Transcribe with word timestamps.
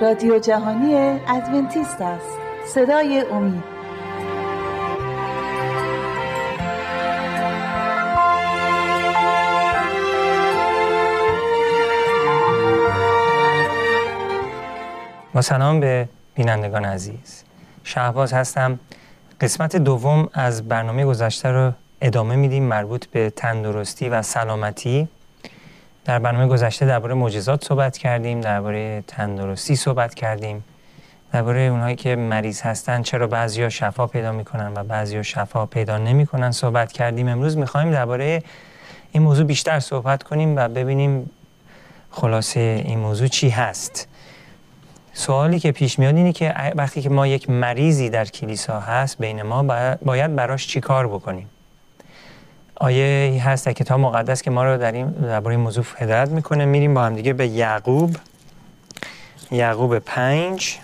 رادیو 0.00 0.38
جهانی 0.38 0.94
ادونتیست 1.28 2.00
است. 2.00 2.38
صدای 2.66 3.24
امید. 3.30 3.64
با 15.34 15.42
سلام 15.42 15.80
به 15.80 16.08
بینندگان 16.34 16.84
عزیز. 16.84 17.44
شهباز 17.84 18.32
هستم. 18.32 18.78
قسمت 19.40 19.76
دوم 19.76 20.28
از 20.32 20.68
برنامه 20.68 21.04
گذشته 21.04 21.48
رو 21.48 21.72
ادامه 22.00 22.36
میدیم 22.36 22.62
مربوط 22.62 23.06
به 23.06 23.30
تندرستی 23.30 24.08
و 24.08 24.22
سلامتی. 24.22 25.08
در 26.04 26.18
برنامه 26.18 26.46
گذشته 26.46 26.86
درباره 26.86 27.14
معجزات 27.14 27.64
صحبت 27.64 27.98
کردیم 27.98 28.40
درباره 28.40 29.04
تندرستی 29.06 29.76
صحبت 29.76 30.14
کردیم 30.14 30.64
درباره 31.32 31.60
اونهایی 31.60 31.96
که 31.96 32.16
مریض 32.16 32.60
هستن 32.60 33.02
چرا 33.02 33.26
بعضیا 33.26 33.68
شفا 33.68 34.06
پیدا 34.06 34.32
می‌کنن 34.32 34.72
و 34.74 34.84
بعضیا 34.84 35.22
شفا 35.22 35.66
پیدا 35.66 35.98
نمی‌کنن 35.98 36.50
صحبت 36.50 36.92
کردیم. 36.92 37.28
امروز 37.28 37.56
می‌خوایم 37.56 37.90
درباره 37.90 38.42
این 39.12 39.22
موضوع 39.22 39.46
بیشتر 39.46 39.80
صحبت 39.80 40.22
کنیم 40.22 40.56
و 40.56 40.68
ببینیم 40.68 41.30
خلاصه 42.10 42.82
این 42.84 42.98
موضوع 42.98 43.28
چی 43.28 43.48
هست. 43.48 44.08
سوالی 45.12 45.58
که 45.58 45.72
پیش 45.72 45.98
میاد 45.98 46.16
اینه 46.16 46.32
که 46.32 46.54
وقتی 46.74 47.02
که 47.02 47.10
ما 47.10 47.26
یک 47.26 47.50
مریضی 47.50 48.10
در 48.10 48.24
کلیسا 48.24 48.80
هست 48.80 49.18
بین 49.18 49.42
ما 49.42 49.96
باید 50.02 50.36
براش 50.36 50.66
چی 50.66 50.80
کار 50.80 51.08
بکنیم؟ 51.08 51.50
آیه 52.76 53.42
هست 53.44 53.66
در 53.66 53.72
کتاب 53.72 54.00
مقدس 54.00 54.42
که 54.42 54.50
ما 54.50 54.64
رو 54.64 54.78
در 54.78 54.92
این 54.92 55.10
درباره 55.10 55.56
موضوع 55.56 55.84
هدایت 55.96 56.28
می‌کنه. 56.28 56.64
میریم 56.64 56.94
با 56.94 57.04
هم 57.04 57.14
دیگه 57.14 57.32
به 57.32 57.46
یعقوب. 57.46 58.16
یعقوب 59.50 59.98
پنج. 59.98 60.78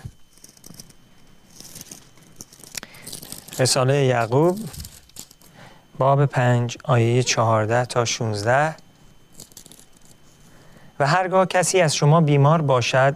رساله 3.59 4.05
یعقوب 4.05 4.59
باب 5.97 6.25
پنج 6.25 6.77
آیه 6.83 7.23
چهارده 7.23 7.85
تا 7.85 8.05
16 8.05 8.75
و 10.99 11.07
هرگاه 11.07 11.45
کسی 11.45 11.81
از 11.81 11.95
شما 11.95 12.21
بیمار 12.21 12.61
باشد 12.61 13.15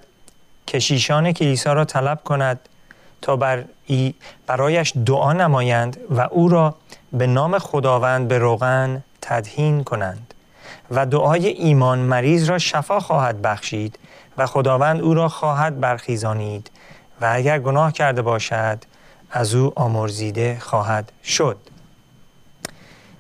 کشیشان 0.68 1.32
کلیسا 1.32 1.74
را 1.74 1.86
طلب 1.86 2.24
کند 2.24 2.60
تا 3.22 3.36
بر 3.36 3.66
ای 3.86 4.14
برایش 4.48 4.94
دعا 5.06 5.34
نمایند 5.34 5.98
و 6.10 6.22
او 6.32 6.50
را 6.50 6.76
به 7.14 7.28
نام 7.28 7.60
خداوند 7.60 8.28
به 8.28 8.38
روغن 8.38 9.04
تدهین 9.22 9.84
کنند 9.84 10.34
و 10.92 11.06
دعای 11.06 11.48
ایمان 11.48 12.00
مریض 12.00 12.50
را 12.50 12.58
شفا 12.58 13.00
خواهد 13.00 13.42
بخشید 13.42 14.00
و 14.38 14.46
خداوند 14.46 15.02
او 15.02 15.14
را 15.14 15.30
خواهد 15.30 15.80
برخیزانید 15.80 16.72
و 17.22 17.30
اگر 17.34 17.60
گناه 17.60 17.92
کرده 17.92 18.22
باشد 18.22 18.78
از 19.32 19.56
او 19.56 19.74
آمرزیده 19.76 20.58
خواهد 20.60 21.12
شد. 21.24 21.58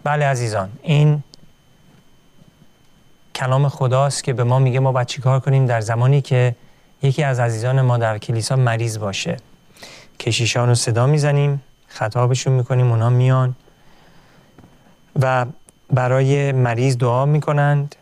بله 0.03 0.25
عزیزان 0.25 0.69
این 0.81 1.23
کلام 3.35 3.69
خداست 3.69 4.23
که 4.23 4.33
به 4.33 4.43
ما 4.43 4.59
میگه 4.59 4.79
ما 4.79 4.91
باید 4.91 5.07
چیکار 5.07 5.39
کنیم 5.39 5.65
در 5.65 5.81
زمانی 5.81 6.21
که 6.21 6.55
یکی 7.01 7.23
از 7.23 7.39
عزیزان 7.39 7.81
ما 7.81 7.97
در 7.97 8.17
کلیسا 8.17 8.55
مریض 8.55 8.97
باشه. 8.97 9.37
کشیشان 10.25 10.69
رو 10.69 10.75
صدا 10.75 11.07
می‌زنیم 11.07 11.63
خطابشون 11.87 12.53
می‌کنیم 12.53 12.91
اونا 12.91 13.09
میان 13.09 13.55
و 15.21 15.45
برای 15.93 16.51
مریض 16.51 16.97
دعا 16.97 17.25
می‌کنند 17.25 17.95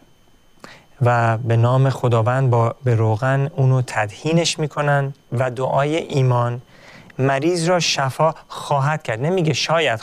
و 1.01 1.37
به 1.37 1.57
نام 1.57 1.89
خداوند 1.89 2.49
با 2.49 2.75
به 2.83 2.95
روغن 2.95 3.49
اونو 3.55 3.81
تدهینش 3.87 4.59
می‌کنند 4.59 5.15
و 5.31 5.51
دعای 5.51 5.95
ایمان 5.95 6.61
مریض 7.19 7.69
را 7.69 7.79
شفا 7.79 8.33
خواهد 8.47 9.03
کرد. 9.03 9.21
نمیگه 9.21 9.53
شاید 9.53 9.99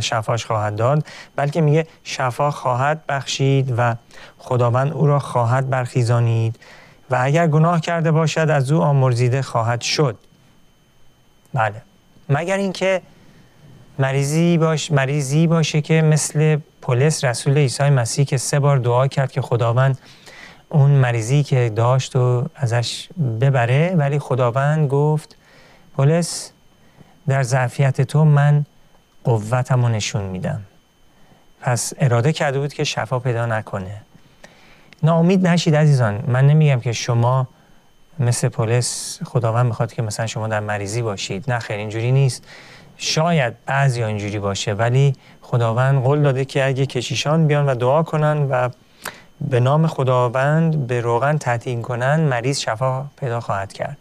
شفاش 0.00 0.46
خواهد 0.46 0.76
داد 0.76 1.06
بلکه 1.36 1.60
میگه 1.60 1.86
شفا 2.04 2.50
خواهد 2.50 3.06
بخشید 3.06 3.74
و 3.78 3.96
خداوند 4.38 4.92
او 4.92 5.06
را 5.06 5.18
خواهد 5.18 5.70
برخیزانید 5.70 6.58
و 7.10 7.18
اگر 7.20 7.46
گناه 7.46 7.80
کرده 7.80 8.12
باشد 8.12 8.50
از 8.50 8.72
او 8.72 8.82
آمرزیده 8.82 9.42
خواهد 9.42 9.80
شد. 9.80 10.18
بله. 11.54 11.82
مگر 12.28 12.56
اینکه 12.56 13.02
مریضی 13.98 14.58
باش 14.58 14.92
مریضی 14.92 15.46
باشه 15.46 15.80
که 15.80 16.02
مثل 16.02 16.58
پولس 16.82 17.24
رسول 17.24 17.58
عیسی 17.58 17.90
مسیح 17.90 18.24
که 18.24 18.36
سه 18.36 18.60
بار 18.60 18.78
دعا 18.78 19.06
کرد 19.06 19.32
که 19.32 19.40
خداوند 19.40 19.98
اون 20.68 20.90
مریضی 20.90 21.42
که 21.42 21.72
داشت 21.76 22.16
و 22.16 22.48
ازش 22.54 23.08
ببره 23.40 23.94
ولی 23.96 24.18
خداوند 24.18 24.88
گفت 24.88 25.36
پولس 25.96 26.50
در 27.28 27.42
ظرفیت 27.42 28.00
تو 28.00 28.24
من 28.24 28.64
قوتم 29.24 29.86
نشون 29.86 30.24
میدم. 30.24 30.60
پس 31.60 31.92
اراده 31.98 32.32
کرده 32.32 32.58
بود 32.58 32.72
که 32.72 32.84
شفا 32.84 33.18
پیدا 33.18 33.46
نکنه. 33.46 34.02
ناامید 35.02 35.46
نشید 35.46 35.76
عزیزان. 35.76 36.24
من 36.28 36.46
نمیگم 36.46 36.80
که 36.80 36.92
شما 36.92 37.48
مثل 38.18 38.48
پلیس 38.48 39.20
خداوند 39.24 39.66
می‌خواد 39.66 39.92
که 39.92 40.02
مثلا 40.02 40.26
شما 40.26 40.48
در 40.48 40.60
مریضی 40.60 41.02
باشید. 41.02 41.50
نه 41.50 41.58
خیر 41.58 41.76
اینجوری 41.76 42.12
نیست. 42.12 42.44
شاید 42.96 43.54
بعضی 43.66 44.02
اینجوری 44.02 44.38
باشه 44.38 44.72
ولی 44.72 45.16
خداوند 45.42 46.02
قول 46.02 46.22
داده 46.22 46.44
که 46.44 46.66
اگه 46.66 46.86
کشیشان 46.86 47.46
بیان 47.46 47.66
و 47.66 47.74
دعا 47.74 48.02
کنن 48.02 48.48
و 48.50 48.68
به 49.40 49.60
نام 49.60 49.86
خداوند 49.86 50.86
به 50.86 51.00
روغن 51.00 51.38
تطیین 51.38 51.82
کنن 51.82 52.20
مریض 52.20 52.58
شفا 52.58 53.06
پیدا 53.16 53.40
خواهد 53.40 53.72
کرد. 53.72 53.98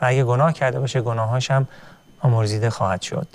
و 0.00 0.06
اگه 0.06 0.24
گناه 0.24 0.52
کرده 0.52 0.80
باشه 0.80 1.00
گناهاش 1.00 1.50
هم 1.50 1.68
آمرزیده 2.20 2.70
خواهد 2.70 3.02
شد. 3.02 3.26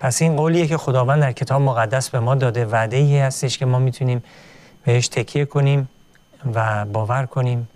پس 0.00 0.22
این 0.22 0.36
قولیه 0.36 0.66
که 0.66 0.76
خداوند 0.76 1.20
در 1.20 1.32
کتاب 1.32 1.62
مقدس 1.62 2.10
به 2.10 2.20
ما 2.20 2.34
داده 2.34 2.64
وعده 2.64 2.96
ای 2.96 3.18
هستش 3.18 3.58
که 3.58 3.66
ما 3.66 3.78
می‌تونیم 3.78 4.22
بهش 4.84 5.08
تکیه 5.08 5.44
کنیم 5.44 5.88
و 6.54 6.84
باور 6.84 7.26
کنیم. 7.26 7.68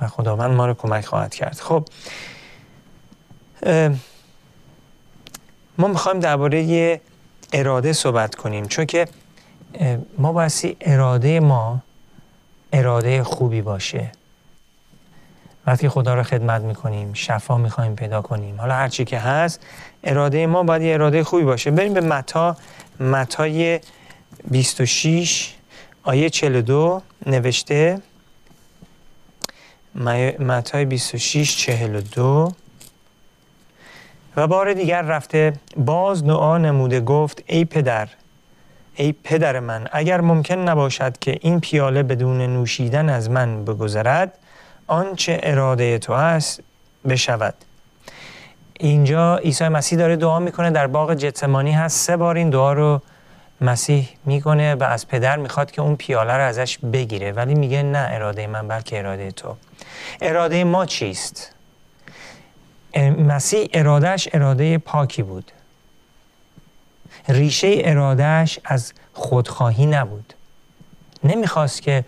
و 0.00 0.08
خداوند 0.08 0.50
ما 0.50 0.66
رو 0.66 0.74
کمک 0.74 1.04
خواهد 1.04 1.34
کرد. 1.34 1.60
خب 1.60 1.88
ما 5.78 5.88
می‌خوایم 5.88 6.20
درباره 6.20 7.00
اراده 7.52 7.92
صحبت 7.92 8.34
کنیم 8.34 8.66
چون 8.66 8.84
که 8.84 9.08
ما 10.18 10.32
بایستی 10.32 10.76
اراده 10.80 11.40
ما 11.40 11.82
اراده 12.72 13.24
خوبی 13.24 13.62
باشه. 13.62 14.12
وقتی 15.66 15.88
خدا 15.88 16.14
رو 16.14 16.22
خدمت 16.22 16.62
می‌کنیم 16.62 17.14
شفا 17.14 17.58
می‌خوایم 17.58 17.94
پیدا 17.94 18.22
کنیم. 18.22 18.60
حالا 18.60 18.74
هرچی 18.74 19.04
که 19.04 19.18
هست 19.18 19.60
اراده 20.04 20.46
ما 20.46 20.62
باید 20.62 20.82
یه 20.82 20.94
اراده 20.94 21.24
خوبی 21.24 21.44
باشه. 21.44 21.70
بریم 21.70 21.94
به 21.94 22.00
متا 22.00 22.56
متای 23.00 23.80
26 24.50 25.54
آیه 26.02 26.30
42 26.30 27.02
نوشته 27.26 28.02
متای 29.94 30.84
26 30.84 31.56
42 31.56 32.52
و 34.36 34.46
بار 34.46 34.72
دیگر 34.72 35.02
رفته 35.02 35.52
باز 35.76 36.24
دعا 36.24 36.58
نموده 36.58 37.00
گفت 37.00 37.42
ای 37.46 37.64
پدر 37.64 38.08
ای 38.94 39.12
پدر 39.12 39.60
من 39.60 39.88
اگر 39.92 40.20
ممکن 40.20 40.54
نباشد 40.54 41.18
که 41.18 41.38
این 41.40 41.60
پیاله 41.60 42.02
بدون 42.02 42.40
نوشیدن 42.40 43.08
از 43.08 43.30
من 43.30 43.64
بگذرد 43.64 44.38
آنچه 44.86 45.40
اراده 45.42 45.98
تو 45.98 46.12
است 46.12 46.60
بشود. 47.08 47.54
اینجا 48.78 49.36
عیسی 49.36 49.68
مسیح 49.68 49.98
داره 49.98 50.16
دعا 50.16 50.38
می‌کنه 50.38 50.70
در 50.70 50.86
باغ 50.86 51.14
جتسمانی 51.14 51.72
هست. 51.72 52.06
سه 52.06 52.16
بار 52.16 52.36
این 52.36 52.50
دعا 52.50 52.72
رو 52.72 53.02
مسیح 53.60 54.08
می‌کنه 54.24 54.74
و 54.74 54.82
از 54.82 55.08
پدر 55.08 55.36
می‌خواد 55.36 55.70
که 55.70 55.82
اون 55.82 55.96
پیاله 55.96 56.32
رو 56.32 56.42
ازش 56.42 56.78
بگیره 56.78 57.32
ولی 57.32 57.54
میگه 57.54 57.82
نه 57.82 58.08
اراده 58.10 58.46
من 58.46 58.68
بلکه 58.68 58.98
اراده 58.98 59.30
تو. 59.30 59.56
اراده 60.20 60.64
ما 60.64 60.86
چیست؟ 60.86 61.54
مسیح 63.18 63.68
ارادهش 63.72 64.28
اراده 64.32 64.78
پاکی 64.78 65.22
بود. 65.22 65.52
ریشه 67.28 67.74
ارادهش 67.84 68.58
از 68.64 68.92
خودخواهی 69.12 69.86
نبود. 69.86 70.34
نمی‌خواست 71.24 71.82
که 71.82 72.04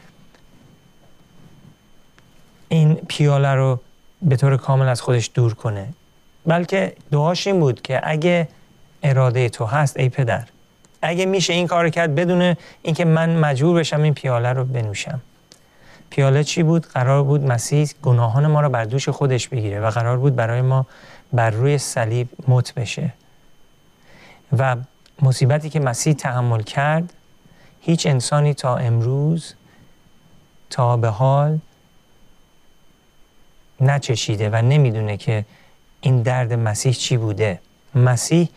این 2.69 2.95
پیاله 2.95 3.55
رو 3.55 3.81
به 4.23 4.37
طور 4.37 4.57
کامل 4.57 4.89
از 4.89 5.01
خودش 5.01 5.31
دور 5.35 5.55
کنه. 5.55 5.89
بلکه 6.47 6.95
دعاش 7.11 7.47
این 7.47 7.61
بود 7.61 7.83
که 7.83 8.01
اگه 8.03 8.49
اراده 9.03 9.49
تو 9.49 9.65
هست 9.65 9.97
ای 9.97 10.09
پدر 10.09 10.49
اگه 11.03 11.27
میشه 11.27 11.53
این 11.53 11.67
کار 11.67 11.89
کرد 11.89 12.15
بدون 12.15 12.57
اینکه 12.83 13.05
من 13.05 13.37
مجبور 13.37 13.79
بشم 13.79 14.03
این 14.03 14.15
پیاله 14.15 14.53
رو 14.53 14.65
بنوشم. 14.65 15.21
پیاله 16.11 16.45
چی 16.45 16.63
بود؟ 16.63 16.87
قرار 16.87 17.23
بود 17.23 17.47
مسیح 17.47 17.91
گناهان 18.03 18.47
ما 18.47 18.61
رو 18.61 18.69
بر 18.69 18.85
دوش 18.85 19.09
خودش 19.09 19.49
بگیره 19.49 19.81
و 19.81 19.91
قرار 19.91 20.19
بود 20.19 20.37
برای 20.37 20.61
ما 20.61 20.87
بر 21.33 21.51
روی 21.51 21.79
صلیب 21.79 22.29
مت 22.49 22.75
بشه. 22.75 23.13
و 24.59 24.77
مصیبتی 25.23 25.71
که 25.71 25.81
مسیح 25.81 26.13
تحمل 26.13 26.63
کرد 26.63 27.13
هیچ 27.81 28.07
انسانی 28.07 28.55
تا 28.55 28.77
امروز 28.77 29.55
تا 30.71 30.97
به 30.97 31.09
حال 31.09 31.59
نچشیده 33.81 34.51
و 34.51 34.63
نمی‌دونه 34.63 35.17
که 35.17 35.45
این 36.01 36.23
درد 36.23 36.53
مسیح 36.53 36.93
چی 36.93 37.17
بوده. 37.17 37.59
مسیح 37.95 38.49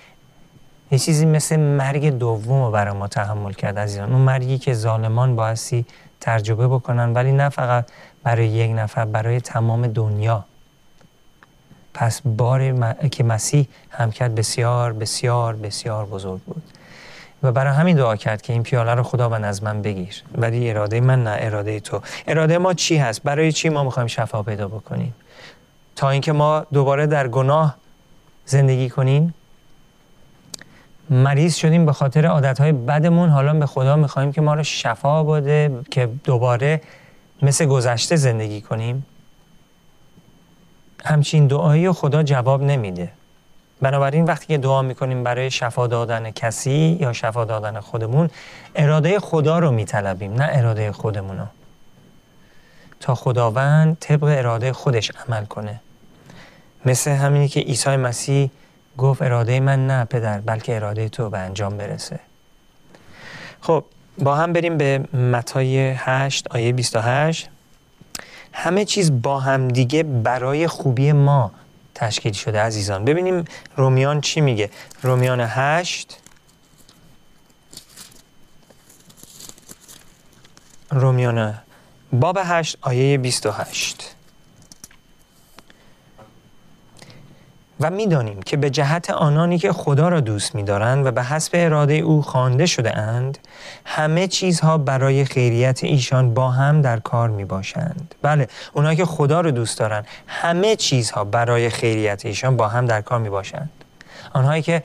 یه 0.96 1.00
چیزی 1.00 1.26
مثل 1.26 1.60
مرگ 1.60 2.10
دوم 2.10 2.64
رو 2.64 2.72
برای 2.72 2.94
ما 2.94 3.08
تحمل 3.08 3.54
کرد 3.54 3.80
عزیزان. 3.80 4.12
اون 4.12 4.22
مرگی 4.22 4.58
که 4.58 4.74
ظالمان 4.74 5.36
بایستی 5.36 5.86
تجربه 6.22 6.68
بکنن 6.68 7.14
ولی 7.14 7.32
نه 7.32 7.50
فقط 7.50 7.86
برای 8.24 8.48
یک 8.48 8.72
نفر 8.72 9.06
برای 9.06 9.42
تمام 9.42 9.88
دنیا. 9.88 10.46
پس 11.94 12.22
بار 12.26 12.94
که 13.10 13.24
مسیح 13.24 13.68
هم 13.90 14.12
کرد 14.12 14.36
بسیار 14.36 14.94
بسیار 14.94 15.56
بسیار 15.56 16.06
بزرگ 16.06 16.42
بود. 16.42 16.64
و 17.44 17.52
برای 17.52 17.74
همین 17.74 17.96
دعا 17.96 18.16
کرد 18.16 18.42
که 18.42 18.54
این 18.54 18.64
پیاله 18.64 18.94
رو 18.94 19.04
خداوند 19.04 19.46
از 19.46 19.64
من 19.64 19.82
بگیر. 19.82 20.24
ولی 20.38 20.70
اراده 20.70 21.02
من 21.02 21.24
نه 21.24 21.36
اراده 21.40 21.80
تو. 21.80 22.02
اراده 22.28 22.58
ما 22.58 22.74
چی 22.74 22.98
هست؟ 22.98 23.24
برای 23.24 23.52
چی 23.52 23.70
ما 23.70 23.84
می‌خوایم 23.84 24.08
شفا 24.08 24.44
پیدا 24.44 24.68
بکنیم؟ 24.68 25.16
تا 25.96 26.10
اینکه 26.10 26.32
ما 26.32 26.66
دوباره 26.74 27.08
در 27.08 27.28
گناه 27.28 27.76
زندگی 28.46 28.90
کنیم؟ 28.90 29.34
مریض 31.10 31.56
شدیم 31.56 31.86
به 31.86 31.94
خاطر 31.94 32.26
عادتهای 32.26 32.72
بدمون. 32.72 33.30
حالا 33.30 33.54
به 33.54 33.66
خدا 33.66 33.96
می‌خوایم 33.96 34.32
که 34.32 34.42
ما 34.42 34.54
رو 34.54 34.64
شفا 34.64 35.24
بده 35.24 35.72
که 35.92 36.10
دوباره 36.24 36.82
مثل 37.42 37.66
گذشته 37.66 38.16
زندگی 38.16 38.62
کنیم. 38.62 39.06
همچین 41.06 41.48
دعایی 41.48 41.92
خدا 41.92 42.24
جواب 42.24 42.64
نمیده. 42.64 43.12
بنابراین 43.82 44.26
وقتی 44.26 44.48
که 44.48 44.58
دعا 44.58 44.82
می‌کنیم 44.82 45.24
برای 45.24 45.52
شفا 45.52 45.88
دادن 45.88 46.32
کسی 46.32 46.98
یا 47.02 47.14
شفا 47.14 47.46
دادن 47.46 47.80
خودمون 47.80 48.30
اراده 48.76 49.20
خدا 49.20 49.60
رو 49.60 49.72
میطلبیم 49.72 50.34
نه 50.34 50.48
اراده 50.52 50.92
خودمون 50.92 51.38
رو. 51.38 51.46
تا 53.00 53.16
خداوند 53.16 53.98
طبق 54.00 54.24
اراده 54.24 54.74
خودش 54.74 55.12
عمل 55.28 55.46
کنه. 55.46 55.80
مثل 56.86 57.12
همینی 57.12 57.48
که 57.48 57.60
عیسی 57.60 57.96
مسیح 57.96 58.50
گفت 58.98 59.22
اراده 59.22 59.60
من 59.60 59.88
نه 59.88 60.06
پدر 60.06 60.40
بلکه 60.40 60.76
اراده 60.76 61.10
تو 61.10 61.30
به 61.30 61.38
انجام 61.38 61.78
برسه. 61.78 62.20
خب 63.62 63.86
با 64.18 64.36
هم 64.36 64.54
بریم 64.54 64.78
به 64.78 65.00
متای 65.14 65.78
8 65.98 66.48
آیه 66.48 66.74
28 66.74 67.50
همه 68.54 68.86
چیز 68.86 69.22
با 69.22 69.40
هم 69.40 69.68
دیگه 69.68 70.04
برای 70.04 70.68
خوبی 70.68 71.12
ما 71.12 71.52
تشکیل 71.96 72.34
شده 72.34 72.62
عزیزان. 72.62 73.06
ببینیم 73.06 73.46
رومیان 73.76 74.22
چی 74.22 74.42
میگه. 74.42 74.70
رومیان 75.02 75.42
8 75.42 76.18
رومیان 80.92 81.54
باب 82.14 82.40
8 82.44 82.78
آیه 82.82 83.18
28 83.18 84.15
و 87.80 87.90
می‌دانیم 87.90 88.42
که 88.42 88.58
به 88.58 88.70
جهت 88.70 89.10
آنانی 89.10 89.58
که 89.58 89.74
خدا 89.74 90.10
را 90.10 90.20
دوست 90.20 90.56
می‌دارند 90.56 91.06
و 91.06 91.12
به 91.12 91.24
حسب 91.24 91.52
اراده 91.54 91.94
او 91.94 92.22
خوانده 92.22 92.66
شده 92.66 92.98
اند 92.98 93.38
همه 93.86 94.28
چیزها 94.28 94.78
برای 94.78 95.26
خیریت 95.26 95.84
ایشان 95.84 96.34
با 96.34 96.52
هم 96.52 96.82
در 96.82 97.00
کار 97.00 97.30
می 97.30 97.46
باشند 97.46 98.16
بله 98.22 98.48
اونایی 98.74 98.98
که 98.98 99.06
خدا 99.06 99.42
رو 99.42 99.52
دوست 99.52 99.80
دارن 99.80 100.06
همه 100.28 100.76
چیزها 100.76 101.24
برای 101.24 101.70
خیریت 101.70 102.26
ایشان 102.26 102.58
با 102.58 102.68
هم 102.68 102.86
در 102.86 103.02
کار 103.02 103.20
می 103.20 103.30
باشند 103.30 103.70
آنهایی 104.34 104.62
که 104.62 104.84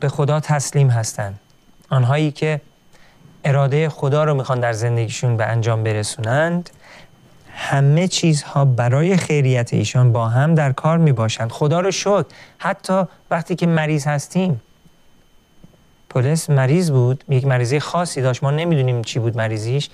به 0.00 0.08
خدا 0.08 0.40
تسلیم 0.40 0.90
هستند. 0.90 1.40
آنهایی 1.90 2.30
که 2.30 2.60
اراده 3.44 3.88
خدا 3.88 4.24
رو 4.24 4.34
می‌خوان 4.34 4.60
در 4.60 4.72
زندگیشون 4.72 5.36
به 5.36 5.44
انجام 5.44 5.84
برسونند. 5.84 6.70
همه 7.60 8.08
چیزها 8.08 8.64
برای 8.64 9.16
خیریت 9.16 9.74
ایشان 9.74 10.12
با 10.12 10.28
هم 10.28 10.54
در 10.54 10.72
کار 10.72 10.98
می 10.98 11.12
باشند 11.12 11.50
خدا 11.50 11.80
رو 11.80 11.90
شد 11.90 12.26
حتی 12.58 13.02
وقتی 13.30 13.56
که 13.56 13.66
مریض 13.66 14.06
هستیم. 14.06 14.60
پولس 16.10 16.50
مریض 16.50 16.90
بود. 16.90 17.24
یک 17.28 17.46
مریضی 17.46 17.80
خاصی 17.80 18.22
داشت. 18.22 18.42
ما 18.42 18.50
نمی‌دونیم 18.50 19.02
چی 19.02 19.18
بود 19.18 19.36
مریضیش. 19.36 19.90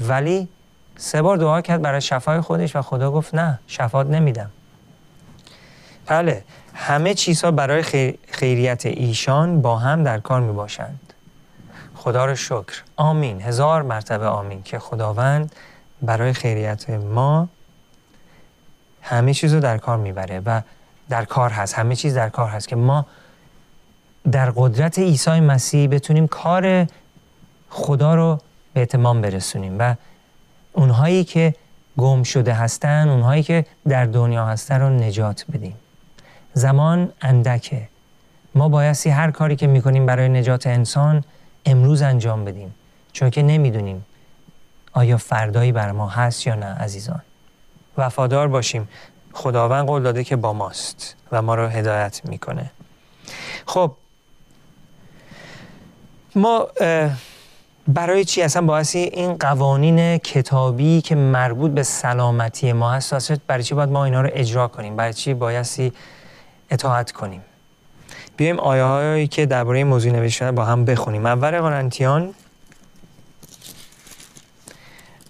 ولی 0.00 0.48
سه 0.96 1.22
بار 1.22 1.36
دعا 1.36 1.60
کرد 1.60 1.82
برای 1.82 2.00
شفای 2.00 2.40
خودش 2.40 2.76
و 2.76 2.82
خدا 2.82 3.10
گفت 3.10 3.34
نه 3.34 3.58
شفات 3.66 4.06
نمیدم. 4.06 4.50
بله 6.06 6.44
همه 6.74 7.14
چیزها 7.14 7.50
برای 7.50 8.14
خیریت 8.28 8.86
ایشان 8.86 9.62
با 9.62 9.78
هم 9.78 10.02
در 10.02 10.20
کار 10.20 10.40
می 10.40 10.52
باشند. 10.52 11.12
خدا 11.94 12.24
رو 12.24 12.34
شکر. 12.34 12.82
آمین. 12.96 13.42
هزار 13.42 13.82
مرتبه 13.82 14.26
آمین. 14.26 14.62
که 14.62 14.78
خداوند 14.78 15.52
برای 16.02 16.32
خیریت 16.32 16.90
ما 16.90 17.48
همه 19.02 19.34
چیز 19.34 19.54
رو 19.54 19.60
در 19.60 19.78
کار 19.78 19.98
می‌بره 19.98 20.40
و 20.40 20.60
در 21.08 21.24
کار 21.24 21.50
هست. 21.50 21.74
همه 21.74 21.96
چیز 21.96 22.14
در 22.14 22.28
کار 22.28 22.48
هست 22.48 22.68
که 22.68 22.76
ما 22.76 23.06
در 24.30 24.52
قدرت 24.56 24.98
عیسی 24.98 25.40
مسیح 25.40 25.88
بتونیم 25.88 26.26
کار 26.26 26.86
خدا 27.68 28.14
رو 28.14 28.38
به 28.74 28.82
اتمام 28.82 29.20
برسونیم 29.20 29.76
و 29.78 29.94
اونهایی 30.72 31.24
که 31.24 31.54
گم 31.96 32.22
شده 32.22 32.52
هستن 32.54 33.08
اونهایی 33.08 33.42
که 33.42 33.66
در 33.88 34.04
دنیا 34.04 34.46
هستن 34.46 34.80
رو 34.80 34.90
نجات 34.90 35.44
بدیم. 35.52 35.76
زمان 36.54 37.12
اندکه. 37.20 37.88
ما 38.54 38.68
بایستی 38.68 39.10
هر 39.10 39.30
کاری 39.30 39.56
که 39.56 39.66
می‌کنیم 39.66 40.06
برای 40.06 40.28
نجات 40.28 40.66
انسان 40.66 41.24
امروز 41.66 42.02
انجام 42.02 42.44
بدیم. 42.44 42.74
چون 43.12 43.30
که 43.30 43.42
نمی‌دونیم 43.42 44.04
آیا 44.92 45.16
فردایی 45.16 45.72
بر 45.72 45.92
ما 45.92 46.08
هست 46.08 46.46
یا 46.46 46.54
نه 46.54 46.66
عزیزان؟ 46.66 47.22
وفادار 47.98 48.48
باشیم. 48.48 48.88
خداوند 49.32 49.86
قول 49.86 50.02
داده 50.02 50.24
که 50.24 50.36
با 50.36 50.52
ماست 50.52 51.16
و 51.32 51.42
ما 51.42 51.54
رو 51.54 51.66
هدایت 51.66 52.20
می‌کنه. 52.24 52.70
خب 53.66 53.92
ما 56.34 56.68
برای 57.88 58.24
چی 58.24 58.42
اصلا 58.42 58.62
باعثی 58.62 58.98
این 58.98 59.34
قوانین 59.34 60.18
کتابی 60.18 61.00
که 61.00 61.14
مربوط 61.14 61.70
به 61.70 61.82
سلامتی 61.82 62.72
ما 62.72 62.92
هست 62.92 63.32
برای 63.46 63.62
چی 63.62 63.74
باید 63.74 63.90
ما 63.90 64.04
اینا 64.04 64.20
رو 64.20 64.30
اجرا 64.32 64.68
کنیم؟ 64.68 64.96
برای 64.96 65.14
چی 65.14 65.34
بایستی 65.34 65.92
اطاعت 66.70 67.12
کنیم؟ 67.12 67.42
بیایم 68.36 68.60
آیه 68.60 68.82
هایی 68.82 69.28
که 69.28 69.46
درباره 69.46 69.84
موضوع 69.84 70.12
نوشته 70.12 70.52
با 70.52 70.64
هم 70.64 70.84
بخونیم. 70.84 71.26
اول 71.26 71.60
قرنتیان 71.60 72.34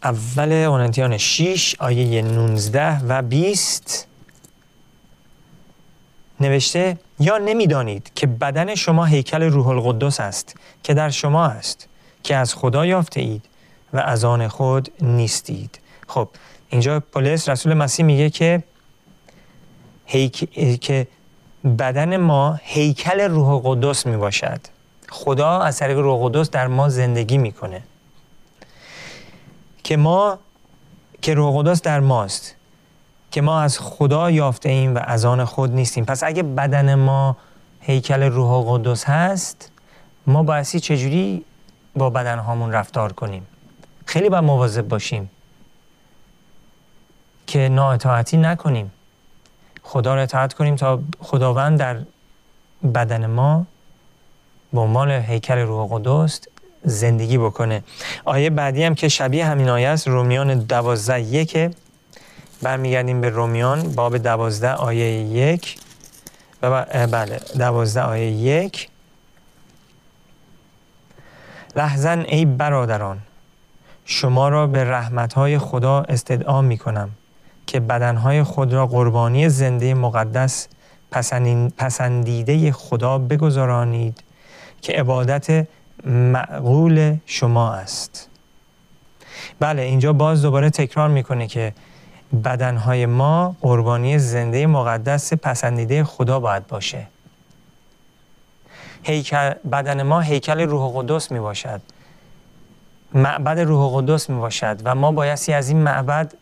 اول 0.04 0.68
قرنتیان 0.68 1.16
6 1.16 1.76
آیه 1.78 2.22
19 2.22 3.00
و 3.08 3.22
20 3.22 4.06
نوشته 6.40 6.98
یا 7.20 7.38
نمی‌دانید 7.38 8.10
که 8.14 8.26
بدن 8.26 8.74
شما 8.74 9.04
هیکل 9.04 9.42
روح 9.42 9.68
القدس 9.68 10.20
است 10.20 10.56
که 10.82 10.94
در 10.94 11.10
شما 11.10 11.46
است 11.46 11.88
که 12.22 12.36
از 12.36 12.54
خدا 12.54 12.86
یافته 12.86 13.20
اید 13.20 13.44
و 13.92 13.98
از 13.98 14.24
آن 14.24 14.48
خود 14.48 14.88
نیستید. 15.00 15.78
خب 16.08 16.28
اینجا 16.70 17.00
پولس 17.00 17.48
رسول 17.48 17.74
مسیح 17.74 18.04
میگه 18.04 18.30
که 18.30 18.62
هیک... 20.06 20.50
که 20.80 21.06
بدن 21.78 22.16
ما 22.16 22.58
هیکل 22.62 23.20
روح 23.20 23.62
قدس 23.64 24.06
می 24.06 24.16
باشد 24.16 24.60
خدا 25.08 25.60
از 25.60 25.78
طریق 25.78 25.98
روح 25.98 26.28
قدس 26.28 26.50
در 26.50 26.66
ما 26.66 26.88
زندگی 26.88 27.38
می‌کنه. 27.38 27.82
که 29.84 29.96
ما 29.96 30.38
که 31.22 31.34
روح 31.34 31.62
قدس 31.62 31.82
در 31.82 32.00
ماست 32.00 32.54
که 33.30 33.40
ما 33.40 33.60
از 33.60 33.78
خدا 33.78 34.30
یافته 34.30 34.68
ایم 34.68 34.94
و 34.94 35.00
از 35.04 35.24
آن 35.24 35.44
خود 35.44 35.70
نیستیم. 35.70 36.04
پس 36.04 36.24
اگه 36.24 36.42
بدن 36.42 36.94
ما 36.94 37.36
هیکل 37.80 38.22
روح 38.22 38.64
قدس 38.68 39.04
هست 39.04 39.70
ما 40.26 40.42
بایستی 40.42 40.80
چجوری 40.80 41.44
با 41.96 42.10
بدن 42.10 42.38
هامون 42.38 42.72
رفتار 42.72 43.12
کنیم؟ 43.12 43.46
خیلی 44.06 44.28
باید 44.28 44.44
مواظب 44.44 44.88
باشیم 44.88 45.30
که 47.46 47.68
نااطاعتی 47.68 48.36
نکنیم. 48.36 48.92
خدا 49.82 50.14
را 50.14 50.22
اطاعت 50.22 50.54
کنیم 50.54 50.76
تا 50.76 51.00
خداوند 51.20 51.78
در 51.78 51.98
بدن 52.94 53.26
ما 53.26 53.66
به 54.72 54.80
عنوان 54.80 55.10
هیکل 55.10 55.58
روح 55.58 55.88
قدس 55.90 56.40
زندگی 56.84 57.38
بکنه. 57.38 57.82
آیه 58.24 58.50
بعدی 58.50 58.84
هم 58.84 58.94
که 58.94 59.08
شبیه 59.08 59.46
همین 59.46 59.68
آیه 59.68 59.88
است 59.88 60.08
رومیان 60.08 60.58
دوازده 60.58 61.20
یک. 61.20 61.70
برمیگردیم 62.62 63.20
به 63.20 63.28
رومیان 63.28 63.92
باب 63.92 64.18
دوازده 64.18 64.72
آیه 64.72 65.10
یک. 65.20 65.78
و 66.62 66.84
بله 67.06 67.40
دوازده 67.58 68.02
آیه 68.02 68.30
یک. 68.30 68.88
لحظن 71.76 72.20
ای 72.20 72.44
برادران 72.44 73.18
شما 74.04 74.48
را 74.48 74.66
به 74.66 74.84
رحمتهای 74.84 75.58
خدا 75.58 76.00
استدعا 76.00 76.62
می 76.62 76.78
کنم 76.78 77.10
که 77.66 77.80
بدنهای 77.80 78.42
خود 78.42 78.72
را 78.72 78.86
قربانی 78.86 79.48
زنده 79.48 79.94
مقدس 79.94 80.68
پسندیده 81.76 82.72
خدا 82.72 83.18
بگذارانید 83.18 84.22
که 84.82 84.92
عبادت 84.92 85.66
معقول 86.04 87.16
شما 87.26 87.72
است. 87.74 88.28
بله 89.60 89.82
اینجا 89.82 90.12
باز 90.12 90.42
دوباره 90.42 90.70
تکرار 90.70 91.08
می‌کنه 91.08 91.46
که 91.46 91.72
بدنهای 92.44 93.06
ما 93.06 93.56
قربانی 93.60 94.18
زنده 94.18 94.66
مقدس 94.66 95.32
پسندیده 95.32 96.04
خدا 96.04 96.40
باید 96.40 96.66
باشه. 96.66 97.06
هیکل 99.02 99.50
بدن 99.72 100.02
ما 100.02 100.20
هیکل 100.20 100.60
روح 100.60 100.92
قدس 100.96 101.30
می 101.30 101.40
باشد 101.40 101.80
معبد 103.14 103.60
روح 103.60 103.92
قدس 103.96 104.30
می 104.30 104.40
باشد 104.40 104.78
و 104.84 104.94
ما 104.94 105.12
بایستی 105.12 105.52
از 105.52 105.68
این 105.68 105.78
معبد 105.78 106.34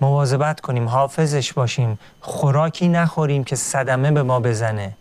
مواظبت 0.00 0.60
کنیم 0.60 0.88
حافظش 0.88 1.52
باشیم 1.52 1.98
خوراکی 2.20 2.88
نخوریم 2.88 3.44
که 3.44 3.56
صدمه 3.56 4.10
به 4.10 4.22
ما 4.22 4.40
بزنه. 4.40 4.92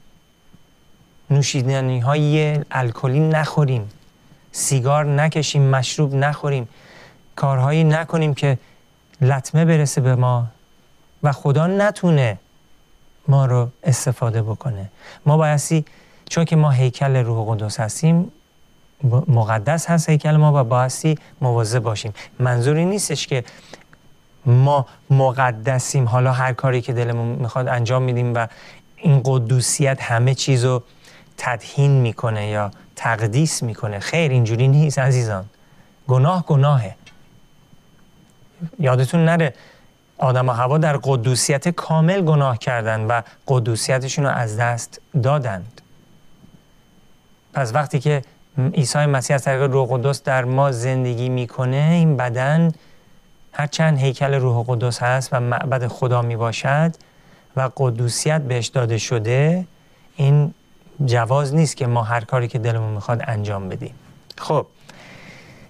نوشیدنی 1.31 2.00
های 2.00 2.59
الکلی 2.71 3.19
نخوریم. 3.19 3.89
سیگار 4.51 5.05
نکشیم 5.05 5.61
مشروب 5.61 6.15
نخوریم. 6.15 6.69
کارهایی 7.35 7.83
نکنیم 7.83 8.33
که 8.33 8.57
لطمه 9.21 9.65
برسه 9.65 10.01
به 10.01 10.15
ما 10.15 10.47
و 11.23 11.31
خدا 11.31 11.67
نتونه 11.67 12.38
ما 13.27 13.45
رو 13.45 13.69
استفاده 13.83 14.41
بکنه. 14.41 14.91
ما 15.25 15.38
بایستی 15.38 15.85
چون 16.29 16.45
که 16.45 16.55
ما 16.55 16.69
هیکل 16.69 17.15
روح 17.15 17.55
قدس 17.55 17.79
هستیم 17.79 18.31
مقدس 19.27 19.89
هست 19.89 20.09
هیکل 20.09 20.35
ما 20.38 20.61
و 20.61 20.63
بایستی 20.63 21.17
مواظب 21.41 21.79
باشیم. 21.79 22.13
منظوری 22.39 22.85
نیستش 22.85 23.27
که 23.27 23.43
ما 24.45 24.85
مقدسیم. 25.09 26.05
حالا 26.05 26.31
هر 26.31 26.53
کاری 26.53 26.81
که 26.81 26.93
دلمون 26.93 27.27
می‌خواد 27.27 27.67
انجام 27.67 28.03
میدیم 28.03 28.33
و 28.35 28.47
این 28.95 29.21
قدوسیت 29.25 30.01
همه 30.01 30.35
چیز 30.35 30.65
رو 30.65 30.83
تدهین 31.43 31.91
می‌کنه 31.91 32.48
یا 32.48 32.71
تقدیس 32.95 33.63
می‌کنه. 33.63 34.00
خیر 34.00 34.31
اینجوری 34.31 34.67
نیست 34.67 35.00
عزیزان. 35.00 35.45
گناه 36.07 36.45
گناهه. 36.45 36.95
یادتون 38.79 39.25
نره 39.25 39.53
آدم 40.17 40.50
و 40.50 40.51
هوا 40.51 40.77
در 40.77 40.98
قدوسیت 40.98 41.69
کامل 41.69 42.21
گناه 42.21 42.57
کردن 42.57 43.01
و 43.01 43.21
قدوسیتشون 43.48 44.25
رو 44.25 44.31
از 44.31 44.57
دست 44.57 45.01
دادند. 45.24 45.81
پس 47.53 47.74
وقتی 47.74 48.00
که 48.00 48.21
عیسی 48.74 49.05
مسیح 49.05 49.36
از 49.36 49.43
طریق 49.43 49.62
روح 49.62 49.88
قدس 49.91 50.24
در 50.24 50.45
ما 50.45 50.71
زندگی 50.71 51.29
می‌کنه 51.29 51.89
این 51.91 52.17
بدن 52.17 52.71
هرچند 53.53 53.98
هیکل 53.98 54.33
روح 54.33 54.65
قدس 54.67 55.03
هست 55.03 55.29
و 55.31 55.39
معبد 55.39 55.88
خدا 55.88 56.21
می 56.21 56.36
باشد 56.36 56.95
و 57.55 57.69
قدوسیت 57.77 58.41
بهش 58.41 58.67
داده 58.67 58.98
شده 58.98 59.67
این 60.15 60.53
جواز 61.05 61.55
نیست 61.55 61.77
که 61.77 61.88
ما 61.88 62.03
هر 62.03 62.24
کاری 62.25 62.48
که 62.48 62.60
دلمون 62.60 62.93
می‌خواد 62.93 63.22
انجام 63.27 63.70
بدیم. 63.70 63.96
خب 64.38 64.65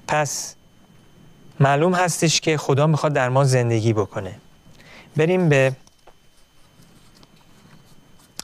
پس 0.08 0.56
معلوم 1.60 1.94
هستش 1.94 2.42
که 2.42 2.58
خدا 2.58 2.88
می‌خواد 2.88 3.14
در 3.14 3.30
ما 3.30 3.44
زندگی 3.44 3.94
بکنه. 3.94 4.36
بریم 5.18 5.50
به 5.50 5.76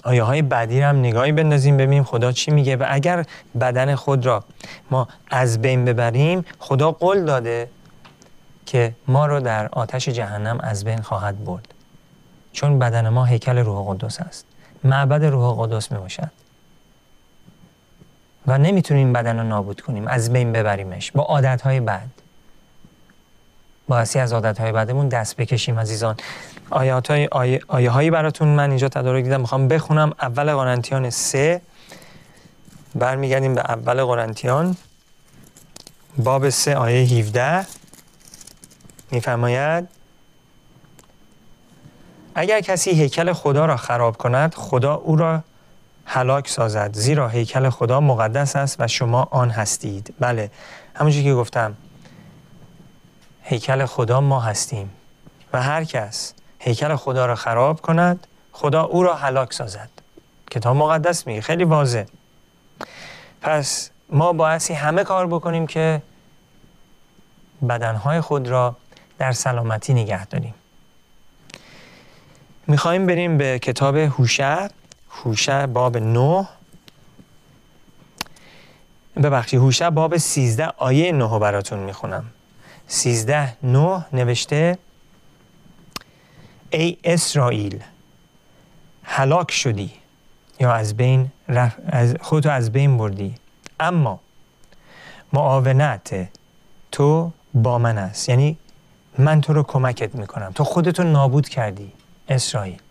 آیه 0.04 0.24
های 0.24 0.42
بعدی 0.42 0.80
هم 0.80 1.00
نگاهی 1.00 1.32
بندازیم 1.32 1.78
ببینیم 1.78 2.04
خدا 2.04 2.32
چی 2.32 2.52
میگه. 2.52 2.76
و 2.76 2.86
اگر 2.90 3.26
بدن 3.60 3.96
خود 3.96 4.26
را 4.26 4.44
ما 4.92 5.08
از 5.32 5.62
بین 5.62 5.86
ببریم 5.86 6.46
خدا 6.60 6.92
قول 6.92 7.26
داده 7.26 7.70
که 8.66 8.94
ما 9.08 9.26
رو 9.26 9.40
در 9.40 9.68
آتش 9.72 10.10
جهنم 10.10 10.60
از 10.60 10.84
بین 10.84 11.02
خواهد 11.02 11.44
برد. 11.46 11.74
چون 12.54 12.80
بدن 12.80 13.10
ما 13.10 13.26
هیکل 13.26 13.58
روح 13.58 13.96
قدس 13.96 14.20
است. 14.20 14.46
معبد 14.84 15.26
روح 15.26 15.56
قدس 15.60 15.92
می 15.92 15.98
و 18.48 18.58
نمی‌تونیم 18.58 19.14
بدن 19.14 19.38
رو 19.38 19.44
نابود 19.44 19.82
کنیم 19.82 20.08
از 20.08 20.34
بین 20.34 20.52
ببریمش. 20.52 21.12
با 21.12 21.24
عادت 21.24 21.62
های 21.62 21.80
بد. 21.80 22.08
باعثی 23.88 24.20
از 24.20 24.34
عادت 24.34 24.60
های 24.60 24.72
بدمون 24.72 25.08
دست 25.08 25.36
بکشیم 25.36 25.80
عزیزان. 25.80 26.16
آیات 26.70 27.12
های 27.12 27.28
آیه, 27.32 27.62
آیه 27.68 27.90
هایی 27.90 28.12
براتون 28.12 28.48
من 28.48 28.70
اینجا 28.70 28.90
تدارک 28.90 29.24
دیدم. 29.24 29.42
می‌خوام 29.42 29.68
بخونم. 29.68 30.14
اول 30.22 30.56
قرنتیان 30.56 31.10
سه. 31.10 31.62
برمیگردیم 32.96 33.56
به 33.56 33.62
اول 33.62 34.04
قرنتیان. 34.04 34.78
باب 36.18 36.50
سه 36.50 36.76
آیه 36.76 37.20
17 37.20 37.66
میفرماید 39.12 39.88
اگر 42.36 42.62
کسی 42.62 42.92
هیکل 42.92 43.34
خدا 43.34 43.66
را 43.66 43.78
خراب 43.78 44.18
کند 44.18 44.54
خدا 44.56 44.94
او 44.94 45.16
را 45.16 45.44
هلاک 46.10 46.48
سازد. 46.48 46.94
زیرا 46.94 47.28
هیکل 47.28 47.70
خدا 47.70 48.00
مقدس 48.00 48.56
است 48.56 48.76
و 48.80 48.88
شما 48.88 49.28
آن 49.32 49.50
هستید. 49.50 50.14
بله 50.20 50.52
همونجوری 50.96 51.24
که 51.24 51.34
گفتم 51.34 51.76
هیکل 53.44 53.86
خدا 53.86 54.22
ما 54.22 54.40
هستیم. 54.40 54.90
و 55.54 55.62
هر 55.62 55.84
کس 55.84 56.34
هیکل 56.60 56.96
خدا 56.96 57.26
را 57.26 57.36
خراب 57.36 57.82
کند 57.82 58.28
خدا 58.52 58.84
او 58.84 59.04
را 59.04 59.16
هلاک 59.16 59.54
سازد. 59.54 59.90
کتاب 60.52 60.76
مقدس 60.76 61.28
میگه 61.28 61.42
خیلی 61.42 61.64
واضح. 61.64 62.04
پس 63.42 63.90
ما 64.10 64.34
بایستی 64.34 64.74
همه 64.74 65.04
کار 65.04 65.28
بکنیم 65.28 65.68
که 65.68 66.02
بدنهای 67.70 68.22
خود 68.22 68.48
را 68.48 68.76
در 69.18 69.32
سلامتی 69.32 69.94
نگه 69.94 70.26
داریم. 70.26 70.54
می‌خوایم 72.68 73.06
بریم 73.06 73.38
به 73.38 73.60
کتاب 73.60 73.96
هوشه 73.96 74.70
هوشه 75.24 75.68
باب 75.68 75.98
9 75.98 76.48
ببخشید 79.24 79.60
هوشه 79.60 79.90
باب 79.90 80.18
13 80.18 80.68
آیه 80.78 81.12
9 81.12 81.40
براتون 81.40 81.80
می‌خونم. 81.80 82.26
13 82.88 83.58
9 83.64 84.06
نوشته 84.14 84.78
ای 86.70 86.98
اسرائیل 87.04 87.84
هلاک 89.04 89.52
شدی 89.52 89.92
یا 90.60 90.74
از 90.74 90.98
بین 90.98 91.32
رف... 91.50 91.76
از 91.88 92.16
خودتو 92.22 92.50
از 92.50 92.72
بین 92.72 92.98
بردی. 92.98 93.36
اما 93.80 94.20
معاونت 95.34 96.30
تو 96.92 97.32
با 97.54 97.78
من 97.78 97.98
است. 97.98 98.30
یعنی 98.30 98.58
من 99.18 99.42
تو 99.42 99.54
رو 99.54 99.64
کمکت 99.64 100.16
می‌کنم. 100.16 100.52
تو 100.56 100.64
خودتو 100.64 101.04
نابود 101.04 101.50
کردی 101.50 101.92
اسرائیل. 102.30 102.82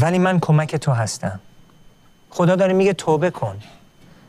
ولی 0.00 0.18
من 0.18 0.40
کمک 0.40 0.76
تو 0.76 0.92
هستم. 0.92 1.40
خدا 2.30 2.56
داره 2.56 2.72
میگه 2.72 2.92
توبه 2.92 3.30
کن. 3.30 3.56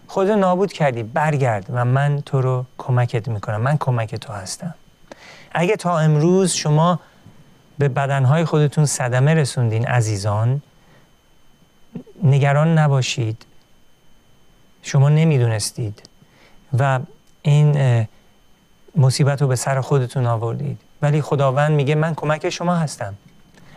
خدا 0.07 0.35
نابود 0.35 0.73
کردی 0.73 1.03
برگرد 1.03 1.65
و 1.69 1.85
من 1.85 2.21
تو 2.21 2.41
رو 2.41 2.65
کمکت 2.77 3.27
می‌کنم. 3.27 3.61
من 3.61 3.77
کمک 3.77 4.15
تو 4.15 4.33
هستم. 4.33 4.75
اگه 5.51 5.75
تا 5.75 5.99
امروز 5.99 6.51
شما 6.51 6.99
به 7.77 7.89
بدنهای 7.89 8.45
خودتون 8.45 8.85
صدمه 8.85 9.33
رسوندین 9.33 9.87
عزیزان 9.87 10.61
نگران 12.23 12.77
نباشید. 12.77 13.45
شما 14.81 15.09
نمی‌دونستید 15.09 16.09
و 16.79 16.99
این 17.41 18.07
مصیبت 18.95 19.41
رو 19.41 19.47
به 19.47 19.55
سر 19.55 19.81
خودتون 19.81 20.25
آوردید. 20.25 20.79
ولی 21.01 21.21
خداوند 21.21 21.71
میگه 21.71 21.95
من 21.95 22.15
کمک 22.15 22.49
شما 22.49 22.75
هستم. 22.75 23.13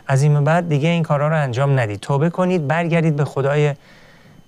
از 0.06 0.22
این 0.22 0.44
بعد 0.44 0.68
دیگه 0.68 0.88
این 0.88 1.02
کارها 1.02 1.28
رو 1.28 1.42
انجام 1.42 1.80
ندید. 1.80 2.00
توبه 2.00 2.30
کنید 2.30 2.66
برگردید 2.66 3.16
به 3.16 3.24
خدای 3.24 3.74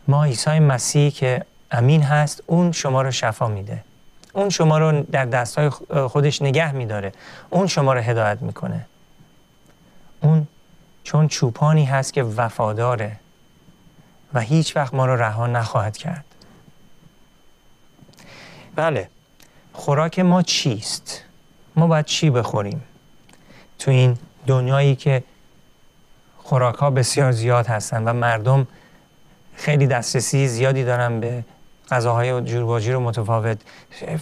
ما 0.09 0.25
عیسی 0.25 0.59
مسیح 0.59 1.11
که 1.11 1.45
امین 1.71 2.03
هست. 2.03 2.43
اون 2.47 2.73
شما 2.73 3.03
رو 3.03 3.11
شفا 3.11 3.49
میده. 3.49 3.85
اون 4.33 4.49
شما 4.49 4.79
رو 4.79 5.03
در 5.03 5.25
دستای 5.25 5.69
خودش 6.09 6.43
نگه 6.43 6.73
میداره. 6.73 7.13
اون 7.51 7.67
شما 7.67 7.93
رو 7.95 8.01
هدایت 8.01 8.43
می‌کنه. 8.43 8.87
اون 10.21 10.47
چون 11.05 11.29
چوپانی 11.29 11.85
هست 11.85 12.13
که 12.13 12.23
وفاداره 12.23 13.17
و 14.35 14.41
هیچ 14.41 14.77
وقت 14.77 14.95
ما 14.95 15.07
رو 15.07 15.17
رها 15.17 15.47
نخواهد 15.47 15.97
کرد. 15.97 16.25
بله. 18.75 19.09
خوراک 19.73 20.19
ما 20.19 20.43
چیست؟ 20.43 21.23
ما 21.77 21.87
باید 21.87 22.05
چی 22.05 22.31
بخوریم؟ 22.31 22.83
تو 23.79 23.91
این 23.91 24.19
دنیایی 24.47 24.97
که 24.97 25.23
خوراک 26.53 26.75
ها 26.75 26.91
بسیار 26.91 27.33
زیاد 27.33 27.67
هستن 27.67 28.05
و 28.05 28.13
مردم 28.13 28.67
خیلی 29.57 29.87
دسترسی 29.87 30.49
زیادی 30.49 30.85
دارن 30.85 31.21
به 31.21 31.45
غذاهای 31.91 32.41
جورباجی 32.41 32.93
رو 32.93 33.01
متفاوت. 33.01 33.59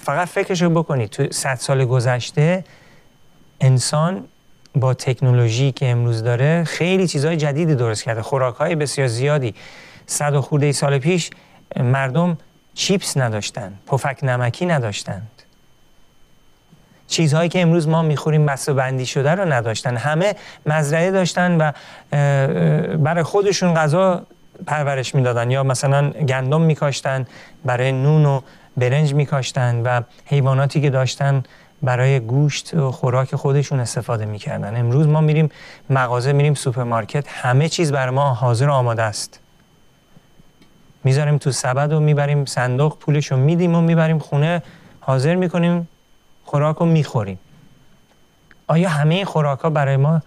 فقط 0.02 0.28
فکرشو 0.28 0.70
بکنید 0.70 1.10
تو 1.10 1.26
صد 1.30 1.54
سال 1.54 1.84
گذشته 1.84 2.64
انسان 3.60 4.24
با 4.74 4.94
تکنولوژی 4.94 5.72
که 5.72 5.88
امروز 5.88 6.22
داره 6.22 6.64
خیلی 6.64 7.08
چیزهای 7.08 7.36
جدیدی 7.36 7.74
درست 7.74 8.02
کرده. 8.02 8.22
خوراک 8.22 8.54
های 8.54 8.74
بسیار 8.74 9.08
زیادی. 9.08 9.54
صد 10.06 10.34
و 10.34 10.40
خورده 10.40 10.72
سال 10.72 10.98
پیش 10.98 11.30
مردم 11.76 12.38
چیپس 12.74 13.16
نداشتن 13.16 13.72
پفک 13.86 14.18
نمکی 14.22 14.66
نداشتند 14.66 15.39
چیزهایی 17.10 17.48
که 17.48 17.62
امروز 17.62 17.88
ما 17.88 18.02
می‌خوریم 18.02 18.46
بسته 18.46 18.72
بندی 18.72 19.06
شده 19.06 19.30
رو 19.30 19.52
نداشتن. 19.52 19.96
همه 19.96 20.34
مزرعه 20.66 21.10
داشتن 21.10 21.56
و 21.56 21.72
برای 22.96 23.22
خودشون 23.22 23.74
غذا 23.74 24.22
پرورش 24.66 25.14
می‌دادن. 25.14 25.50
یا 25.50 25.62
مثلا 25.62 26.10
گندم 26.10 26.60
میکاشتن 26.60 27.26
برای 27.64 27.92
نون 27.92 28.26
و 28.26 28.40
برنج 28.76 29.14
میکاشتن 29.14 29.82
و 29.82 30.02
حیواناتی 30.24 30.80
که 30.80 30.90
داشتن 30.90 31.42
برای 31.82 32.20
گوشت 32.20 32.74
و 32.74 32.90
خوراک 32.90 33.34
خودشون 33.34 33.80
استفاده 33.80 34.24
می‌کردن. 34.24 34.76
امروز 34.76 35.06
ما 35.06 35.20
میریم 35.20 35.48
مغازه 35.90 36.32
میریم 36.32 36.54
سوپرمارکت. 36.54 37.24
همه 37.28 37.68
چیز 37.68 37.92
برای 37.92 38.14
ما 38.14 38.34
حاضر 38.34 38.68
و 38.68 38.72
آماده 38.72 39.02
است. 39.02 39.40
می‌ذاریم 41.04 41.38
تو 41.38 41.52
سبد 41.52 41.92
و 41.92 42.00
می‌بریم 42.00 42.44
صندوق 42.44 42.98
پولش 42.98 43.32
رو 43.32 43.36
میدیم 43.36 43.74
و 43.74 43.80
می‌بریم 43.80 44.18
خونه. 44.18 44.62
حاضر 45.00 45.34
می‌کنیم 45.34 45.88
خوراک 46.50 46.76
رو 46.76 46.86
می‌خوریم. 46.86 47.38
آیا 48.66 48.88
همه 48.88 49.14
این 49.14 49.24
خوراک 49.24 49.60
ها 49.60 49.70
برای 49.70 49.96
ما 49.96 50.22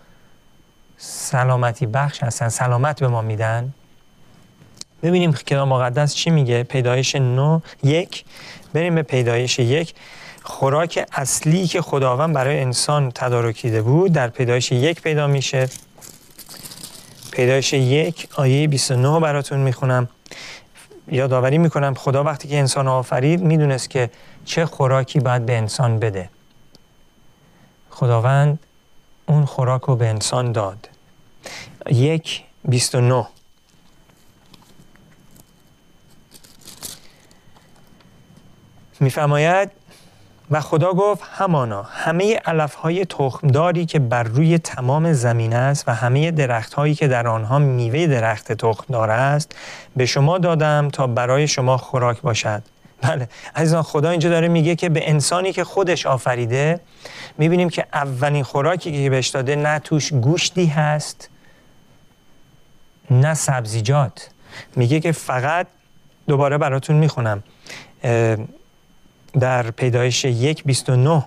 سلامتی 0.98 1.86
بخش 1.86 2.24
هستن؟ 2.24 2.50
سلامت 2.50 3.00
به 3.00 3.08
ما 3.08 3.22
میدن؟ 3.22 3.74
ببینیم 5.02 5.34
کتاب 5.34 5.68
مقدس 5.68 6.16
چی 6.16 6.30
میگه؟ 6.30 6.64
پیدایش 6.64 7.16
نو 7.16 7.60
یک. 7.84 8.26
بریم 8.74 8.96
به 8.96 9.02
پیدایش 9.02 9.60
یک. 9.60 9.96
خوراک 10.44 11.06
اصلی 11.12 11.68
که 11.68 11.82
خداوند 11.82 12.36
برای 12.36 12.60
انسان 12.60 13.12
تدارکیده 13.12 13.82
بود 13.82 14.14
در 14.14 14.28
پیدایش 14.28 14.72
یک 14.72 15.02
پیدا 15.02 15.28
میشه. 15.28 15.70
پیدایش 17.32 17.74
یک 17.74 18.28
آیه 18.36 18.68
29 18.68 19.20
براتون 19.20 19.60
می‌خونم. 19.60 20.10
یادآوری 21.08 21.58
می‌کنم 21.58 21.94
خدا 21.94 22.24
وقتی 22.24 22.48
که 22.48 22.58
انسان 22.58 22.88
آفرید 22.88 23.42
می‌دونست 23.42 23.90
که 23.90 24.10
چه 24.46 24.66
خوراکی 24.66 25.20
باید 25.20 25.46
به 25.46 25.58
انسان 25.58 26.00
بده. 26.00 26.30
خداوند 27.90 28.60
اون 29.26 29.46
خوراک 29.46 29.82
رو 29.82 29.96
به 29.96 30.08
انسان 30.08 30.52
داد. 30.52 30.90
یک 31.92 32.44
29 32.66 33.28
میفرماید 39.00 39.72
و 40.52 40.62
خدا 40.62 40.94
گفت 40.94 41.24
همانا 41.32 41.84
همه 41.84 42.36
علف 42.36 42.76
های 42.76 43.06
تخمداری 43.06 43.86
که 43.86 44.00
بر 44.00 44.24
روی 44.24 44.58
تمام 44.58 45.14
زمین 45.14 45.54
است 45.54 45.88
و 45.88 45.94
همه 45.94 46.32
درخت 46.32 46.74
هایی 46.74 46.96
که 46.96 47.08
در 47.08 47.28
آنها 47.28 47.60
میوه 47.60 48.08
درخت 48.08 48.52
تخمدار 48.52 49.12
است 49.12 49.56
به 49.96 50.06
شما 50.06 50.38
دادم 50.38 50.90
تا 50.90 51.08
برای 51.08 51.48
شما 51.48 51.78
خوراک 51.78 52.22
باشد. 52.22 52.64
بله. 53.04 53.30
عزیزان 53.56 53.84
خدا 53.84 54.10
اینجا 54.10 54.30
داره 54.30 54.48
میگه 54.48 54.76
که 54.76 54.90
به 54.90 55.10
انسانی 55.10 55.54
که 55.54 55.64
خودش 55.64 56.06
آفریده 56.06 56.80
می‌بینیم 57.38 57.70
که 57.70 57.86
اولین 57.94 58.44
خوراکی 58.44 59.04
که 59.04 59.10
بهش 59.10 59.28
داده 59.28 59.56
نه 59.56 59.80
توش 59.80 60.14
گوشتی 60.14 60.66
هست 60.66 61.30
نه 63.12 63.34
سبزیجات. 63.34 64.30
میگه 64.76 65.00
که 65.00 65.12
فقط 65.12 65.68
دوباره 66.28 66.58
براتون 66.58 66.96
می‌خونم. 66.96 67.44
در 69.40 69.72
پیدایش 69.72 70.26
یک 70.26 70.64
بیست 70.64 70.90
و 70.90 70.96
نه 70.96 71.26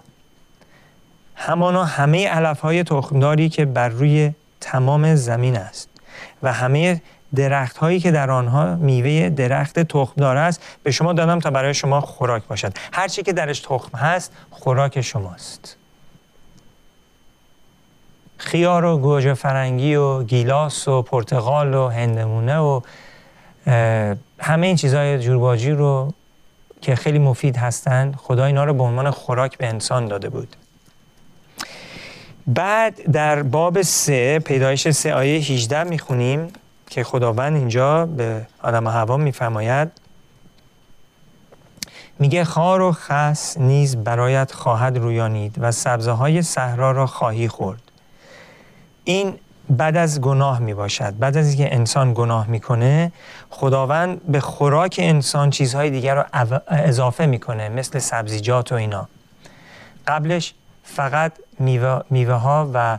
همانا 1.35 1.85
همه 1.85 2.29
علف 2.29 2.61
های 2.61 2.83
تخمداری 2.83 3.49
که 3.49 3.65
بر 3.65 3.89
روی 3.89 4.33
تمام 4.61 5.15
زمین 5.15 5.57
است 5.57 5.89
و 6.43 6.53
همه 6.53 7.03
درخت 7.35 7.77
هایی 7.77 8.01
که 8.01 8.11
در 8.11 8.31
آنها 8.31 8.75
میوه 8.75 9.29
درخت 9.29 9.79
تخمدار 9.79 10.37
است 10.37 10.63
به 10.83 10.91
شما 10.91 11.13
دادم 11.13 11.39
تا 11.39 11.51
برای 11.51 11.75
شما 11.75 12.01
خوراک 12.01 12.43
باشد. 12.45 12.73
هر 12.93 13.09
چی 13.09 13.23
که 13.23 13.33
درش 13.33 13.61
تخم 13.61 13.99
هست 13.99 14.33
خوراک 14.51 15.01
شماست. 15.01 15.77
خیار 18.39 18.85
و 18.85 18.99
گوجه 18.99 19.35
فرنگی 19.35 19.95
و 19.95 20.23
گیلاس 20.23 20.89
و 20.89 21.03
پرتقال 21.03 21.75
و 21.75 21.89
هندمونه 21.89 22.59
و 22.59 22.81
همه 24.41 24.67
این 24.67 24.77
چیزهای 24.77 25.19
جورباجی 25.19 25.71
رو 25.71 26.13
که 26.81 26.95
خیلی 26.95 27.19
مفید 27.19 27.57
هستند 27.57 28.17
خدا 28.17 28.45
اینا 28.45 28.65
رو 28.65 28.75
به 28.75 28.83
عنوان 28.83 29.11
خوراک 29.11 29.59
به 29.59 29.67
انسان 29.67 30.07
داده 30.07 30.29
بود. 30.29 30.57
بعد 32.47 33.11
در 33.13 33.43
باب 33.43 33.83
سه 33.83 34.39
پیدایش 34.39 34.89
سه 34.89 35.15
آیه 35.15 35.39
18 35.39 35.85
می‌خونیم. 35.85 36.53
که 36.91 37.05
خداوند 37.05 37.57
اینجا 37.57 38.07
به 38.07 38.47
آدم 38.63 38.87
هوا 38.87 39.17
میفرماید 39.17 39.91
میگه 42.19 42.45
خار 42.45 42.81
و 42.81 42.93
خس 42.93 43.59
نیز 43.59 43.97
برایت 43.97 44.53
خواهد 44.53 44.99
رویانید 44.99 45.57
و 45.59 45.73
سبزه 45.73 46.11
های 46.11 46.43
صحرا 46.43 46.91
را 46.91 47.07
خواهی 47.07 47.49
خورد. 47.49 47.83
این 49.05 49.39
بعد 49.71 49.97
از 49.97 50.21
گناه 50.21 50.59
می 50.59 50.75
باشد 50.75 51.19
بعد 51.19 51.37
از 51.37 51.49
اینکه 51.49 51.75
انسان 51.75 52.15
گناه 52.15 52.47
می‌کنه 52.47 53.13
خداوند 53.51 54.27
به 54.27 54.41
خوراک 54.41 54.97
انسان 55.03 55.51
چیزهای 55.51 55.91
دیگر 55.91 56.15
رو 56.15 56.25
اضافه 56.69 57.27
می‌کنه 57.27 57.69
مثل 57.69 57.99
سبزیجات 57.99 58.73
و 58.73 58.75
اینا. 58.75 59.09
قبلش 60.07 60.55
فقط 60.83 61.33
میوه, 61.59 62.01
میوه 62.11 62.35
ها 62.35 62.71
و 62.75 62.99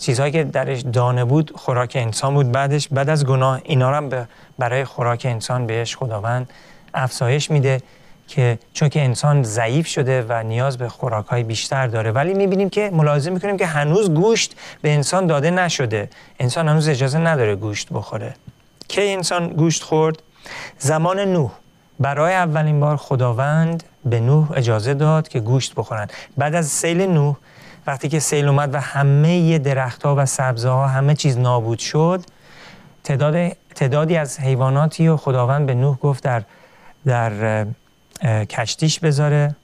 چیزهایی 0.00 0.32
که 0.32 0.44
درش 0.44 0.80
دانه 0.80 1.24
بود 1.24 1.52
خوراک 1.56 1.92
انسان 1.94 2.34
بود. 2.34 2.52
بعدش 2.52 2.88
بعد 2.88 3.08
از 3.08 3.26
گناه 3.26 3.60
اینا 3.64 3.94
هم 3.94 4.26
برای 4.58 4.84
خوراک 4.84 5.26
انسان 5.30 5.66
بهش 5.66 5.96
خداوند 5.96 6.50
افزایش 6.94 7.50
میده 7.50 7.82
که 8.28 8.58
چون 8.72 8.88
که 8.88 9.02
انسان 9.02 9.42
ضعیف 9.42 9.86
شده 9.86 10.26
و 10.28 10.42
نیاز 10.42 10.78
به 10.78 10.88
خوراک 10.88 11.26
های 11.26 11.42
بیشتر 11.42 11.86
داره. 11.86 12.10
ولی 12.10 12.34
می‌بینیم 12.34 12.70
که 12.70 12.90
ملاحظه 12.92 13.30
می‌کنیم 13.30 13.56
که 13.56 13.66
هنوز 13.66 14.10
گوشت 14.10 14.56
به 14.82 14.92
انسان 14.92 15.26
داده 15.26 15.50
نشده. 15.50 16.08
انسان 16.40 16.68
هنوز 16.68 16.88
اجازه 16.88 17.18
نداره 17.18 17.56
گوشت 17.56 17.88
بخوره. 17.92 18.34
که 18.88 19.12
انسان 19.12 19.48
گوشت 19.48 19.82
خورد؟ 19.82 20.22
زمان 20.78 21.20
نوح. 21.20 21.50
برای 22.00 22.34
اولین 22.34 22.80
بار 22.80 22.96
خداوند 22.96 23.82
به 24.04 24.20
نوح 24.20 24.52
اجازه 24.54 24.94
داد 24.94 25.28
که 25.28 25.40
گوشت 25.40 25.74
بخورن 25.74 26.08
بعد 26.36 26.54
از 26.54 26.66
سیل 26.66 27.00
نوح 27.00 27.36
وقتی 27.90 28.08
که 28.08 28.18
سیل 28.18 28.48
اومد 28.48 28.74
و 28.74 28.80
همه 28.80 29.58
درختها 29.58 30.14
و 30.18 30.26
سبزه 30.26 30.68
ها 30.68 30.86
همه 30.86 31.14
چیز 31.14 31.38
نابود 31.38 31.78
شد 31.78 32.24
تعداد 33.04 33.56
تعدادی 33.74 34.16
از 34.16 34.40
حیواناتی 34.40 35.08
و 35.08 35.16
خداوند 35.16 35.66
به 35.66 35.74
نوح 35.74 35.98
گفت 35.98 36.24
در 36.24 36.42
در 37.06 37.66
کشتیش 38.44 39.00
بذاره 39.00 39.56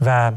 و 0.00 0.32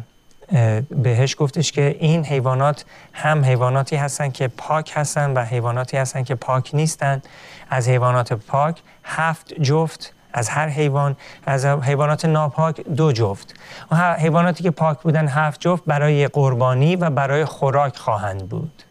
بهش 0.89 1.35
گفتش 1.39 1.71
که 1.71 1.95
این 1.99 2.25
حیوانات 2.25 2.85
هم 3.13 3.45
حیواناتی 3.45 3.95
هستن 3.95 4.29
که 4.29 4.47
پاک 4.47 4.91
هستن 4.95 5.33
و 5.33 5.45
حیواناتی 5.45 5.97
هستن 5.97 6.23
که 6.23 6.35
پاک 6.35 6.75
نیستن. 6.75 7.21
از 7.69 7.89
حیوانات 7.89 8.33
پاک 8.33 8.81
هفت 9.03 9.53
جفت 9.53 10.13
از 10.33 10.49
هر 10.49 10.67
حیوان 10.67 11.15
از 11.45 11.65
حیوانات 11.65 12.25
ناپاک 12.25 12.81
دو 12.81 13.11
جفت. 13.11 13.53
و 13.91 14.13
حیواناتی 14.13 14.63
که 14.63 14.71
پاک 14.71 14.99
بودن 15.01 15.27
هفت 15.27 15.59
جفت 15.59 15.83
برای 15.85 16.27
قربانی 16.27 16.95
و 16.95 17.09
برای 17.09 17.45
خوراک 17.45 17.97
خواهند 17.97 18.49
بود. 18.49 18.83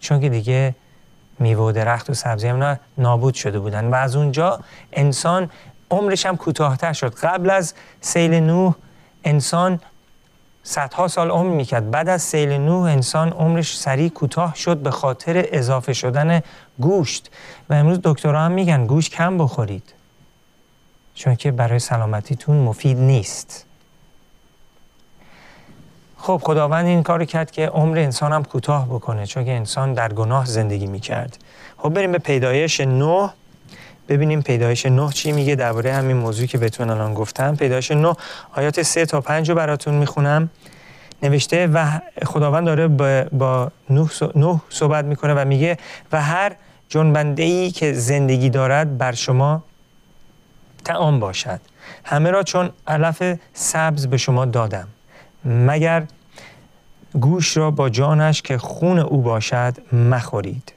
چون 0.00 0.20
که 0.20 0.28
دیگه 0.28 0.74
میوه 1.38 1.62
و 1.62 1.72
درخت 1.72 2.10
و 2.10 2.14
سبزی 2.14 2.48
هم 2.48 2.78
نابود 2.98 3.34
شده 3.34 3.58
بودن 3.58 3.84
و 3.84 3.94
از 3.94 4.16
اونجا 4.16 4.60
انسان 4.92 5.50
عمرش 5.90 6.26
هم 6.26 6.36
کوتاهتر 6.36 6.92
شد. 6.92 7.14
قبل 7.14 7.50
از 7.50 7.74
سیل 8.00 8.34
نوح 8.34 8.74
انسان 9.24 9.80
صدها 10.62 11.08
سال 11.08 11.30
عمر 11.30 11.50
می‌کرد. 11.50 11.90
بعد 11.90 12.08
از 12.08 12.22
سیل 12.22 12.52
نوح 12.52 12.90
انسان 12.90 13.28
عمرش 13.28 13.78
سریع 13.78 14.08
کوتاه 14.08 14.54
شد 14.54 14.76
به 14.76 14.90
خاطر 14.90 15.44
اضافه 15.52 15.92
شدن 15.92 16.42
گوشت. 16.80 17.30
و 17.70 17.74
امروز 17.74 18.00
دکترها 18.04 18.40
هم 18.40 18.52
میگن 18.52 18.86
گوشت 18.86 19.12
کم 19.12 19.38
بخورید. 19.38 19.94
چون 21.18 21.36
که 21.36 21.50
برای 21.50 21.78
سلامتیتون 21.78 22.56
مفید 22.56 22.98
نیست. 22.98 23.64
خب 26.16 26.40
خداوند 26.44 26.86
این 26.86 27.02
کار 27.02 27.24
کرد 27.24 27.50
که 27.50 27.66
عمر 27.66 27.98
انسان 27.98 28.32
هم 28.32 28.44
کوتاه 28.44 28.86
بکنه 28.86 29.26
چون 29.26 29.44
که 29.44 29.52
انسان 29.52 29.92
در 29.94 30.12
گناه 30.12 30.46
زندگی 30.46 30.86
می‌کرد. 30.86 31.38
خب 31.78 31.88
بریم 31.88 32.12
به 32.12 32.18
پیدایش 32.18 32.80
نوح 32.80 33.32
ببینیم 34.08 34.42
پیدایش 34.42 34.86
نه 34.86 35.10
چی 35.10 35.32
میگه 35.32 35.54
درباره 35.54 35.92
همین 35.92 36.16
موضوعی 36.16 36.48
که 36.48 36.58
بهتون 36.58 36.90
الان 36.90 37.14
گفتم. 37.14 37.56
پیدایش 37.56 37.90
نه 37.90 38.14
آیات 38.52 38.82
سه 38.82 39.06
تا 39.06 39.20
پنج 39.20 39.48
رو 39.48 39.54
براتون 39.54 39.94
می‌خونم. 39.94 40.50
نوشته 41.22 41.66
و 41.66 42.00
خداوند 42.26 42.66
داره 42.66 42.88
با 43.32 43.70
نه 43.90 44.60
صحبت 44.68 45.04
می‌کنه 45.04 45.34
و 45.34 45.44
میگه 45.44 45.78
و 46.12 46.22
هر 46.22 46.52
جنبنده 46.88 47.42
ای 47.42 47.70
که 47.70 47.92
زندگی 47.92 48.50
دارد 48.50 48.98
بر 48.98 49.12
شما 49.12 49.62
تعام 50.84 51.20
باشد. 51.20 51.60
همه 52.04 52.30
را 52.30 52.42
چون 52.42 52.70
علف 52.86 53.38
سبز 53.52 54.06
به 54.06 54.16
شما 54.16 54.44
دادم. 54.44 54.88
مگر 55.44 56.04
گوش 57.20 57.56
را 57.56 57.70
با 57.70 57.88
جانش 57.88 58.42
که 58.42 58.58
خون 58.58 58.98
او 58.98 59.22
باشد 59.22 59.74
مخورید. 59.92 60.72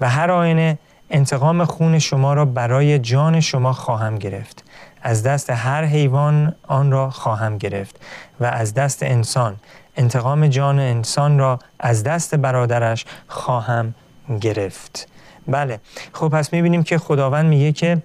و 0.00 0.08
هر 0.10 0.30
آینه 0.30 0.78
انتقام 1.10 1.64
خون 1.64 1.98
شما 1.98 2.34
را 2.34 2.44
برای 2.44 2.98
جان 2.98 3.40
شما 3.40 3.72
خواهم 3.72 4.18
گرفت. 4.18 4.64
از 5.02 5.22
دست 5.22 5.50
هر 5.50 5.84
حیوان 5.84 6.54
آن 6.68 6.90
را 6.90 7.10
خواهم 7.10 7.58
گرفت. 7.58 8.00
و 8.40 8.44
از 8.44 8.74
دست 8.74 9.02
انسان 9.02 9.56
انتقام 9.96 10.46
جان 10.46 10.78
انسان 10.78 11.38
را 11.38 11.58
از 11.78 12.02
دست 12.02 12.34
برادرش 12.34 13.04
خواهم 13.28 13.94
گرفت. 14.40 15.08
بله 15.48 15.80
خب 16.12 16.28
پس 16.28 16.52
می‌بینیم 16.52 16.82
که 16.82 16.98
خداوند 16.98 17.46
میگه 17.46 17.72
که 17.72 18.02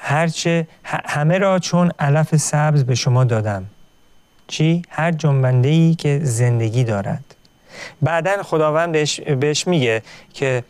هرچه 0.00 0.66
همه 0.84 1.38
را 1.38 1.58
چون 1.58 1.92
علف 1.98 2.36
سبز 2.36 2.84
به 2.84 2.94
شما 2.94 3.24
دادم 3.24 3.66
چی؟ 4.46 4.82
هر 4.90 5.12
جنبنده 5.12 5.68
ای 5.68 5.94
که 5.94 6.20
زندگی 6.22 6.84
دارد 6.84 7.34
بعدا 8.02 8.42
خداوند 8.42 8.92
بهش, 9.40 9.66
میگه 9.66 10.02
که 10.34 10.64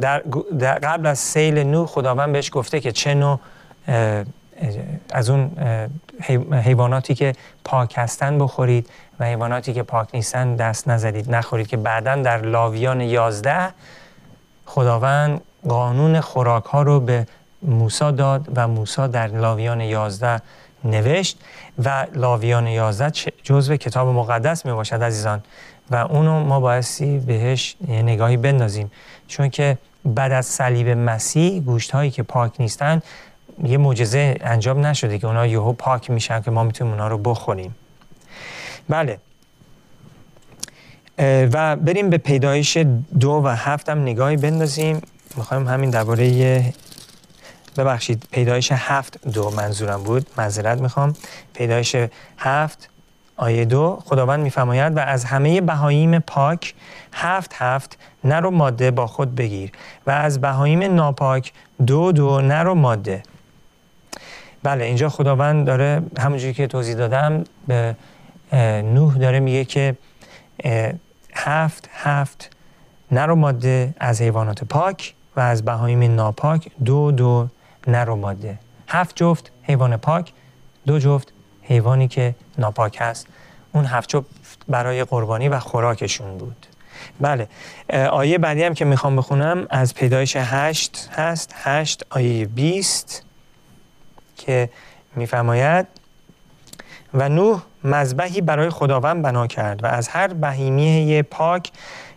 در, 0.00 0.18
قبل 0.58 1.06
از 1.06 1.18
سیل 1.18 1.58
نو 1.58 1.86
خداوند 1.86 2.32
بهش 2.32 2.50
گفته 2.52 2.80
که 2.80 2.92
چه 2.92 3.14
نوع 3.14 3.40
از 5.10 5.30
اون 5.30 5.50
حیواناتی 6.52 7.14
که 7.14 7.32
پاک 7.64 7.94
هستن 7.96 8.38
بخورید 8.38 8.90
و 9.20 9.24
حیواناتی 9.24 9.72
که 9.72 9.82
پاک 9.82 10.08
نیستن 10.14 10.56
دست 10.56 10.88
نزدید 10.88 11.34
نخورید 11.34 11.66
که 11.66 11.76
بعدا 11.76 12.16
در 12.16 12.42
لاویان 12.42 13.00
یازده 13.00 13.68
خداوند 14.66 15.40
قانون 15.68 16.20
خوراک 16.20 16.64
ها 16.64 16.82
رو 16.82 17.00
به 17.00 17.26
موسا 17.62 18.10
داد 18.10 18.48
و 18.56 18.68
موسا 18.68 19.06
در 19.06 19.26
لاویان 19.26 19.80
یازده 19.80 20.42
نوشت 20.84 21.38
و 21.84 22.06
لاویان 22.14 22.66
یازده 22.66 23.10
جزو 23.42 23.76
کتاب 23.76 24.08
مقدس 24.08 24.66
می 24.66 24.72
باشد 24.72 25.02
عزیزان. 25.02 25.42
و 25.90 25.96
اونو 25.96 26.44
ما 26.44 26.60
بایستی 26.60 27.18
بهش 27.18 27.76
نگاهی 27.88 28.36
بندازیم. 28.36 28.90
چون 29.28 29.50
که 29.50 29.78
بعد 30.04 30.32
از 30.32 30.46
صلیب 30.46 30.88
مسیح 30.88 31.60
گوشت 31.60 31.90
هایی 31.90 32.10
که 32.10 32.22
پاک 32.22 32.52
نیستن 32.58 33.02
یه 33.64 33.78
معجزه 33.78 34.36
انجام 34.40 34.86
نشده 34.86 35.18
که 35.18 35.26
اونا 35.26 35.46
یهو 35.46 35.72
پاک 35.72 36.10
میشن 36.10 36.40
که 36.40 36.50
ما 36.50 36.64
می‌تونیم 36.64 36.92
اونا 36.92 37.08
رو 37.08 37.18
بخوریم 37.18 37.74
بله. 38.88 39.18
و 41.52 41.76
بریم 41.76 42.10
به 42.10 42.18
پیدایش 42.18 42.76
دو 43.20 43.42
و 43.44 43.48
هفت 43.48 43.88
هم 43.88 44.02
نگاهی 44.02 44.36
بندازیم. 44.36 45.00
می‌خوایم 45.36 45.68
همین 45.68 45.90
درباره 45.90 46.64
ببخشید 47.76 48.28
پیدایش 48.30 48.72
هفت 48.72 49.28
دو 49.28 49.50
منظورم 49.50 50.02
بود. 50.02 50.26
معذرت 50.38 50.80
می‌خوام. 50.80 51.14
پیدایش 51.54 51.96
هفت 52.38 52.88
آیه 53.36 53.64
دو 53.64 53.98
خداوند 54.04 54.40
میفرماید 54.40 54.96
و 54.96 55.00
از 55.00 55.24
همه 55.24 55.60
بهاییم 55.60 56.18
پاک 56.18 56.74
هفت 57.12 57.52
هفت 57.54 57.98
نر 58.24 58.46
و 58.46 58.50
ماده 58.50 58.90
با 58.90 59.06
خود 59.06 59.34
بگیر 59.34 59.70
و 60.06 60.10
از 60.10 60.40
بهاییم 60.40 60.82
ناپاک 60.82 61.52
دو 61.86 62.12
دو 62.12 62.40
نر 62.40 62.68
و 62.68 62.74
ماده. 62.74 63.22
بله 64.62 64.84
اینجا 64.84 65.08
خداوند 65.08 65.66
داره 65.66 66.02
همونجوری 66.18 66.54
که 66.54 66.66
توضیح 66.66 66.94
دادم 66.94 67.44
به 67.66 67.96
نوح 68.82 69.16
داره 69.18 69.40
میگه 69.40 69.64
که 69.64 69.96
هفت 71.34 71.88
هفت 71.92 72.56
نر 73.12 73.30
و 73.30 73.34
ماده 73.34 73.94
از 74.00 74.22
حیوانات 74.22 74.64
پاک 74.64 75.14
و 75.36 75.40
از 75.40 75.64
بهاییم 75.64 76.14
ناپاک 76.14 76.70
دو 76.84 77.12
دو 77.12 77.48
نر 77.86 78.10
و 78.10 78.16
ماده 78.16 78.58
هفت 78.88 79.16
جفت 79.16 79.50
حیوان 79.62 79.96
پاک 79.96 80.32
دو 80.86 80.98
جفت 80.98 81.32
حیوانی 81.62 82.08
که 82.08 82.34
ناپاک 82.58 82.96
هست. 83.00 83.26
اون 83.72 83.84
هفت 83.84 84.08
جفت 84.08 84.58
برای 84.68 85.04
قربانی 85.04 85.48
و 85.48 85.58
خوراکشون 85.58 86.38
بود. 86.38 86.66
بله 87.20 87.48
آیه 88.10 88.38
بعدی 88.38 88.62
هم 88.62 88.74
که 88.74 88.84
می‌خوام 88.84 89.16
بخونم 89.16 89.66
از 89.70 89.94
پیدایش 89.94 90.36
هشت 90.36 91.10
هست. 91.12 91.54
هشت 91.54 92.02
آیه 92.10 92.46
بیست 92.46 93.22
که 94.36 94.70
میفرماید 95.16 95.86
و 97.14 97.28
نوح 97.28 97.62
مذبحی 97.84 98.40
برای 98.40 98.70
خداوند 98.70 99.22
بنا 99.22 99.46
کرد 99.46 99.84
و 99.84 99.86
از 99.86 100.08
هر 100.08 100.28
بهیمیه 100.28 101.22
پاک 101.22 101.70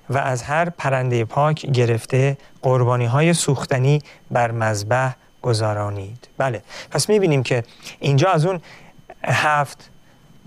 و 0.09 0.17
از 0.17 0.43
هر 0.43 0.69
پرنده 0.69 1.25
پاک 1.25 1.65
گرفته 1.65 2.37
قربانی 2.61 3.05
های 3.05 3.33
سوختنی 3.33 4.01
بر 4.31 4.51
مذبح 4.51 5.13
گذارانید 5.45 6.27
بله. 6.37 6.61
پس 6.91 7.09
می‌بینیم 7.09 7.43
که 7.43 7.63
اینجا 7.99 8.29
از 8.29 8.45
اون 8.45 8.61
هفت 9.23 9.89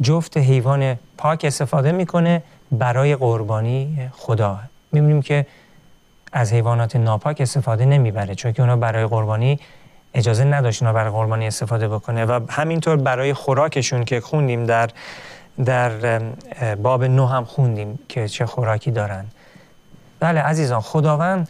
جفت 0.01 0.37
حیوان 0.37 0.99
پاک 1.19 1.45
استفاده 1.45 1.93
می‌کنه 1.93 2.43
برای 2.73 3.17
قربانی 3.17 4.11
خدا. 4.13 4.59
می‌بینیم 4.93 5.23
که 5.23 5.47
از 6.33 6.53
حیوانات 6.53 6.97
ناپاک 6.97 7.41
استفاده 7.41 7.85
نمی‌بره 7.85 8.35
چون 8.35 8.53
که 8.53 8.63
اونا 8.63 8.77
برای 8.77 9.07
قربانی 9.07 9.59
اجازه 10.15 10.45
نداشت 10.45 10.83
اونا 10.83 10.93
برای 10.93 11.11
قربانی 11.11 11.47
استفاده 11.47 11.89
بکنه. 11.89 12.25
و 12.25 12.41
همینطور 12.51 12.97
برای 12.97 13.35
خوراکشون 13.35 14.05
که 14.05 14.21
خوندیم 14.21 14.65
در 14.65 14.91
در 15.65 16.19
باب 16.75 17.05
نو 17.05 17.27
هم 17.27 17.45
خوندیم 17.45 17.99
که 18.09 18.29
چه 18.29 18.47
خوراکی 18.47 18.91
دارن. 18.91 19.25
بله 20.21 20.41
عزیزان 20.41 20.81
خداوند 20.81 21.49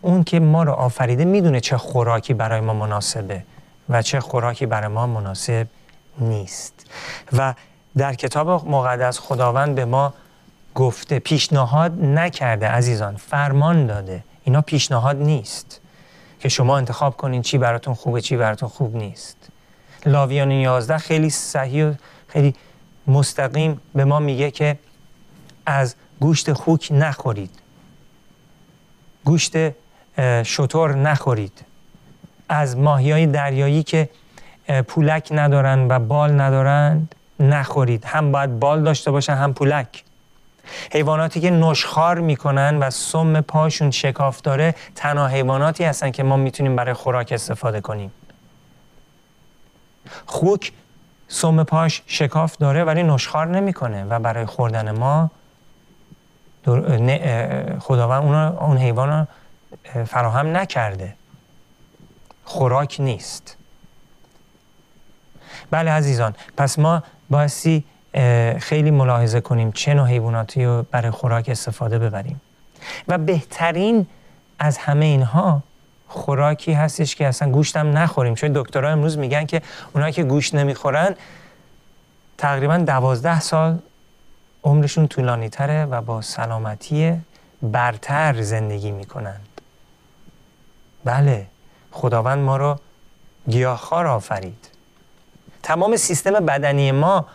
اون 0.00 0.24
که 0.24 0.40
ما 0.40 0.62
رو 0.62 0.72
آفریده 0.72 1.24
می‌دونه 1.24 1.60
چه 1.60 1.76
خوراکی 1.76 2.34
برای 2.34 2.60
ما 2.60 2.74
مناسبه 2.74 3.42
و 3.88 4.02
چه 4.02 4.20
خوراکی 4.20 4.66
برای 4.66 4.88
ما 4.88 5.06
مناسب 5.06 5.66
نیست. 6.18 6.86
و 7.32 7.54
در 7.96 8.14
کتاب 8.14 8.68
مقدس 8.68 9.18
خداوند 9.18 9.74
به 9.74 9.84
ما 9.84 10.14
گفته 10.74 11.18
پیشنهاد 11.18 12.04
نکرده 12.04 12.68
عزیزان 12.68 13.16
فرمان 13.16 13.86
داده. 13.86 14.24
اینا 14.44 14.60
پیشنهاد 14.60 15.16
نیست 15.16 15.80
که 16.40 16.48
شما 16.48 16.76
انتخاب 16.76 17.16
کنین 17.16 17.42
چی 17.42 17.58
براتون 17.58 17.94
خوبه 17.94 18.20
چی 18.20 18.36
براتون 18.36 18.68
خوب 18.68 18.96
نیست. 18.96 19.36
لاویان 20.06 20.50
11 20.50 20.98
خیلی 20.98 21.30
صحیح 21.30 21.84
و 21.84 21.94
خیلی 22.28 22.54
مستقیم 23.06 23.80
به 23.94 24.04
ما 24.04 24.18
میگه 24.18 24.50
که 24.50 24.78
از 25.66 25.94
گوشت 26.20 26.52
خوک 26.52 26.88
نخورید. 26.90 27.50
گوشت 29.24 29.56
شطور 30.42 30.96
نخورید. 30.96 31.64
از 32.48 32.76
ماهی 32.76 33.12
های 33.12 33.26
دریایی 33.26 33.82
که 33.82 34.08
پولک 34.88 35.28
ندارن 35.30 35.88
و 35.88 35.98
بال 35.98 36.40
ندارند 36.40 37.14
نخورید. 37.40 38.04
هم 38.04 38.32
باید 38.32 38.60
بال 38.60 38.82
داشته 38.82 39.10
باشن 39.10 39.34
هم 39.34 39.54
پولک. 39.54 40.04
حیواناتی 40.92 41.40
که 41.40 41.50
نشخار 41.50 42.18
می‌کنن 42.18 42.78
و 42.78 42.90
سم 42.90 43.40
پاشون 43.40 43.90
شکاف 43.90 44.40
داره 44.40 44.74
تنها 44.94 45.26
حیواناتی 45.26 45.84
هستن 45.84 46.10
که 46.10 46.22
ما 46.22 46.36
می‌تونیم 46.36 46.76
برای 46.76 46.94
خوراک 46.94 47.32
استفاده 47.32 47.80
کنیم. 47.80 48.12
خوک 50.26 50.72
سم 51.28 51.64
پاش 51.64 52.02
شکاف 52.06 52.56
داره 52.56 52.84
ولی 52.84 53.02
نشخار 53.02 53.46
نمی‌کنه 53.46 54.04
و 54.04 54.18
برای 54.18 54.46
خوردن 54.46 54.90
ما 54.90 55.30
خداوند 57.80 58.22
اون, 58.22 58.34
اون 58.34 58.76
حیوان 58.76 59.08
رو 59.08 59.26
فراهم 60.04 60.56
نکرده. 60.56 61.14
خوراک 62.44 62.96
نیست. 63.00 63.56
بله 65.70 65.90
عزیزان 65.90 66.34
پس 66.56 66.78
ما 66.78 67.02
بایستی 67.30 67.84
خیلی 68.58 68.90
ملاحظه 68.90 69.40
کنیم 69.40 69.72
چه 69.72 69.94
نوع 69.94 70.08
حیواناتی 70.08 70.64
رو 70.64 70.84
برای 70.90 71.10
خوراک 71.10 71.48
استفاده 71.48 71.98
ببریم. 71.98 72.40
و 73.08 73.18
بهترین 73.18 74.06
از 74.58 74.78
همه 74.78 75.04
اینها 75.04 75.62
خوراکی 76.08 76.72
هستش 76.72 77.16
که 77.16 77.26
اصلا 77.26 77.50
گوشتم 77.50 77.98
نخوریم. 77.98 78.34
چون 78.34 78.52
دکترها 78.54 78.90
امروز 78.90 79.18
میگن 79.18 79.46
که 79.46 79.62
اونایی 79.94 80.12
که 80.12 80.24
گوشت 80.24 80.54
نمی‌خورن 80.54 81.14
تقریبا 82.38 82.76
دوازده 82.76 83.40
سال 83.40 83.78
عمرشون 84.64 85.08
طولانی 85.08 85.48
تره 85.48 85.84
و 85.84 86.02
با 86.02 86.22
سلامتی 86.22 87.20
برتر 87.62 88.42
زندگی 88.42 88.90
می‌کنند. 88.90 89.48
بله 91.04 91.46
خداوند 91.92 92.38
ما 92.38 92.56
رو 92.56 92.78
گیاهخوار 93.48 94.06
آفرید. 94.06 94.68
تمام 95.62 95.96
سیستم 95.96 96.32
بدنی 96.32 96.92
ما 96.92 97.26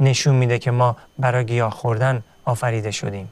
نشون 0.00 0.34
میده 0.34 0.58
که 0.58 0.70
ما 0.70 0.96
برای 1.18 1.44
گیاه 1.46 1.70
خوردن 1.70 2.22
آفریده 2.44 2.90
شدیم. 2.90 3.28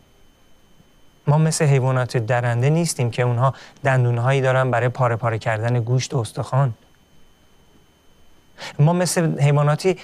ما 1.27 1.39
مثل 1.39 1.65
حیوانات 1.65 2.17
درنده 2.17 2.71
نیستیم 2.71 3.11
که 3.11 3.23
اونها 3.23 3.55
دندونهایی 3.85 4.41
دارن 4.41 4.71
برای 4.71 4.89
پاره 4.89 5.17
پاره 5.17 5.39
کردن 5.39 5.81
گوشت 5.81 6.15
و 6.15 6.19
استخوان. 6.19 6.75
ما 8.79 8.93
مثل 8.93 9.41
حیواناتی 9.41 9.99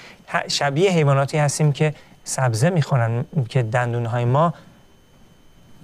شبیه 0.48 0.90
حیواناتی 0.90 1.38
هستیم 1.38 1.72
که 1.72 1.94
سبزه 2.28 2.70
می‌خورن 2.70 3.24
که 3.48 3.62
دندونهای 3.62 4.24
ما 4.24 4.54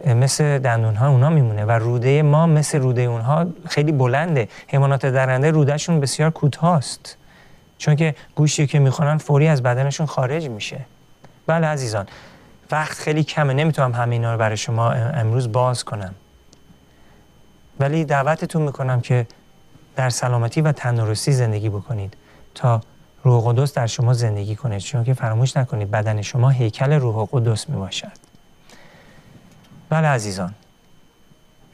مثل 0.06 0.58
دندونها 0.58 1.08
اونا 1.08 1.30
میمونه 1.30 1.64
و 1.64 1.70
روده 1.70 2.22
ما 2.22 2.46
مثل 2.46 2.78
روده 2.80 3.02
اونها 3.02 3.46
خیلی 3.68 3.92
بلنده. 3.92 4.48
حیوانات 4.68 5.06
درنده 5.06 5.50
رودهشون 5.50 6.00
بسیار 6.00 6.30
کوتاست 6.30 7.16
چون 7.78 7.96
که 7.96 8.14
گوشتی 8.34 8.66
که 8.66 8.78
می‌خورن 8.78 9.18
فوری 9.18 9.48
از 9.48 9.62
بدنشون 9.62 10.06
خارج 10.06 10.48
میشه. 10.48 10.80
بله 11.46 11.66
عزیزان 11.66 12.06
وقت 12.70 12.98
خیلی 12.98 13.24
کمه 13.24 13.54
نمی‌تونم 13.54 13.94
همه 13.94 14.14
اینا 14.14 14.32
رو 14.32 14.38
برای 14.38 14.56
شما 14.56 14.90
امروز 14.92 15.52
باز 15.52 15.84
کنم. 15.84 16.14
ولی 17.80 18.04
دعوتتون 18.04 18.62
می‌کنم 18.62 19.00
که 19.00 19.26
در 19.96 20.10
سلامتی 20.10 20.60
و 20.60 20.72
تندرستی 20.72 21.32
زندگی 21.32 21.68
بکنید 21.68 22.16
تا 22.54 22.80
روح 23.22 23.44
قدس 23.46 23.74
در 23.74 23.86
شما 23.86 24.12
زندگی 24.12 24.56
کنه. 24.56 24.80
چون 24.80 25.04
که 25.04 25.14
فراموش 25.14 25.56
نکنید 25.56 25.90
بدن 25.90 26.22
شما 26.22 26.50
هیکل 26.50 26.92
روح 26.92 27.28
قدس 27.32 27.68
می 27.68 27.76
باشد 27.76 28.12
بله 29.88 30.08
عزیزان 30.08 30.54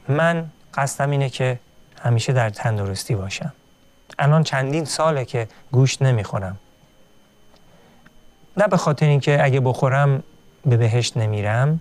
من 0.07 0.49
قصدم 0.73 1.09
اینه 1.09 1.29
که 1.29 1.59
همیشه 2.01 2.33
در 2.33 2.49
تندرستی 2.49 3.15
باشم. 3.15 3.53
الان 4.19 4.43
چندین 4.43 4.85
ساله 4.85 5.25
که 5.25 5.47
گوشت 5.71 6.01
نمی‌خورم. 6.01 6.57
نه 8.57 8.67
به 8.67 8.77
خاطر 8.77 9.05
اینکه 9.05 9.43
اگه 9.43 9.59
بخورم 9.59 10.23
به 10.65 10.77
بهشت 10.77 11.17
نمیرم 11.17 11.79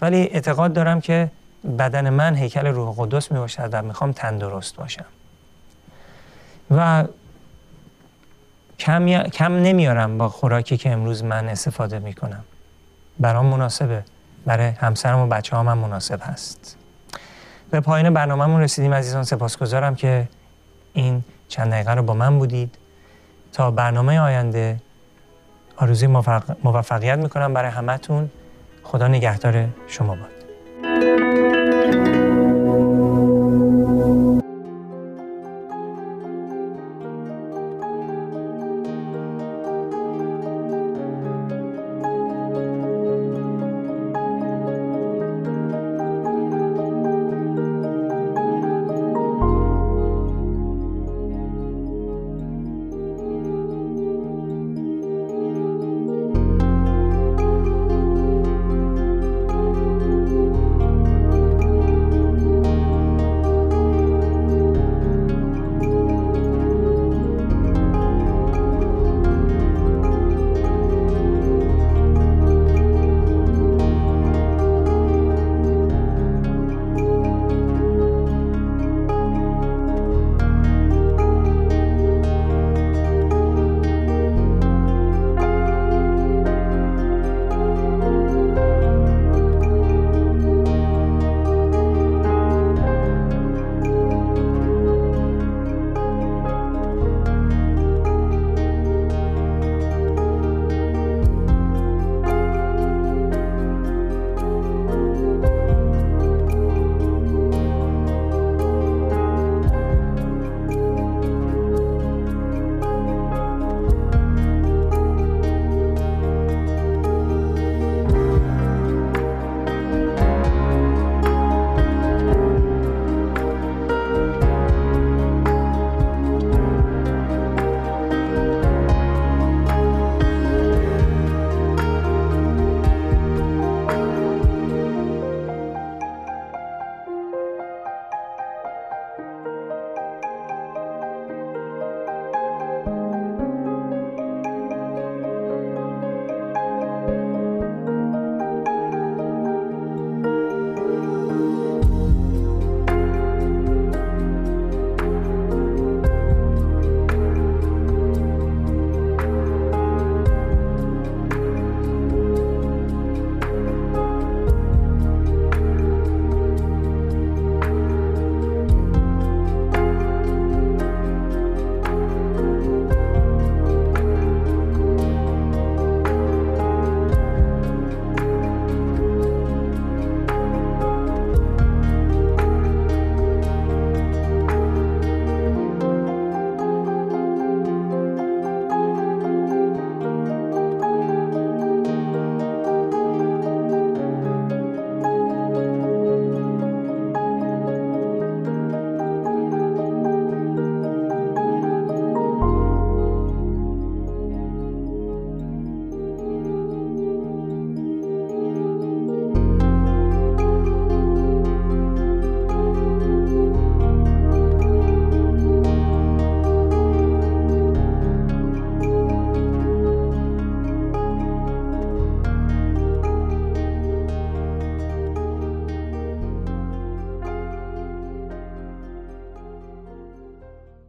ولی 0.00 0.16
اعتقاد 0.16 0.72
دارم 0.72 1.00
که 1.00 1.30
بدن 1.78 2.10
من 2.10 2.34
هیکل 2.34 2.66
روح 2.66 2.94
قدس 2.98 3.32
می 3.32 3.38
باشد 3.38 3.68
و 3.72 3.82
می‌خوام 3.82 4.12
تندرست 4.12 4.76
باشم. 4.76 5.04
و 6.70 7.04
کم, 8.78 9.22
کم 9.22 9.52
نمیارم 9.52 10.18
با 10.18 10.28
خوراکی 10.28 10.76
که 10.76 10.92
امروز 10.92 11.24
من 11.24 11.48
استفاده 11.48 11.98
می‌کنم. 11.98 12.44
برام 13.20 13.46
مناسبه. 13.46 14.04
برای 14.46 14.68
همسرم 14.68 15.18
و 15.18 15.26
بچه 15.26 15.56
ها 15.56 15.62
من 15.62 15.78
مناسب 15.78 16.20
هست. 16.22 16.76
به 17.70 17.80
پایین 17.80 18.14
برنامهمون 18.14 18.60
رسیدیم 18.60 18.94
عزیزان. 18.94 19.24
سپاسگزارم 19.24 19.94
که 19.94 20.28
این 20.92 21.24
چند 21.48 21.70
دقیقه 21.72 21.94
رو 21.94 22.02
با 22.02 22.14
من 22.14 22.38
بودید. 22.38 22.78
تا 23.52 23.70
برنامه 23.70 24.20
آینده 24.20 24.80
آرزوی 25.76 26.08
موفقیت 26.64 27.18
می‌کنم 27.18 27.54
برای 27.54 27.70
همتون 27.70 28.30
خدا 28.82 29.08
نگهدار 29.08 29.68
شما 29.86 30.14
باد. 30.14 30.37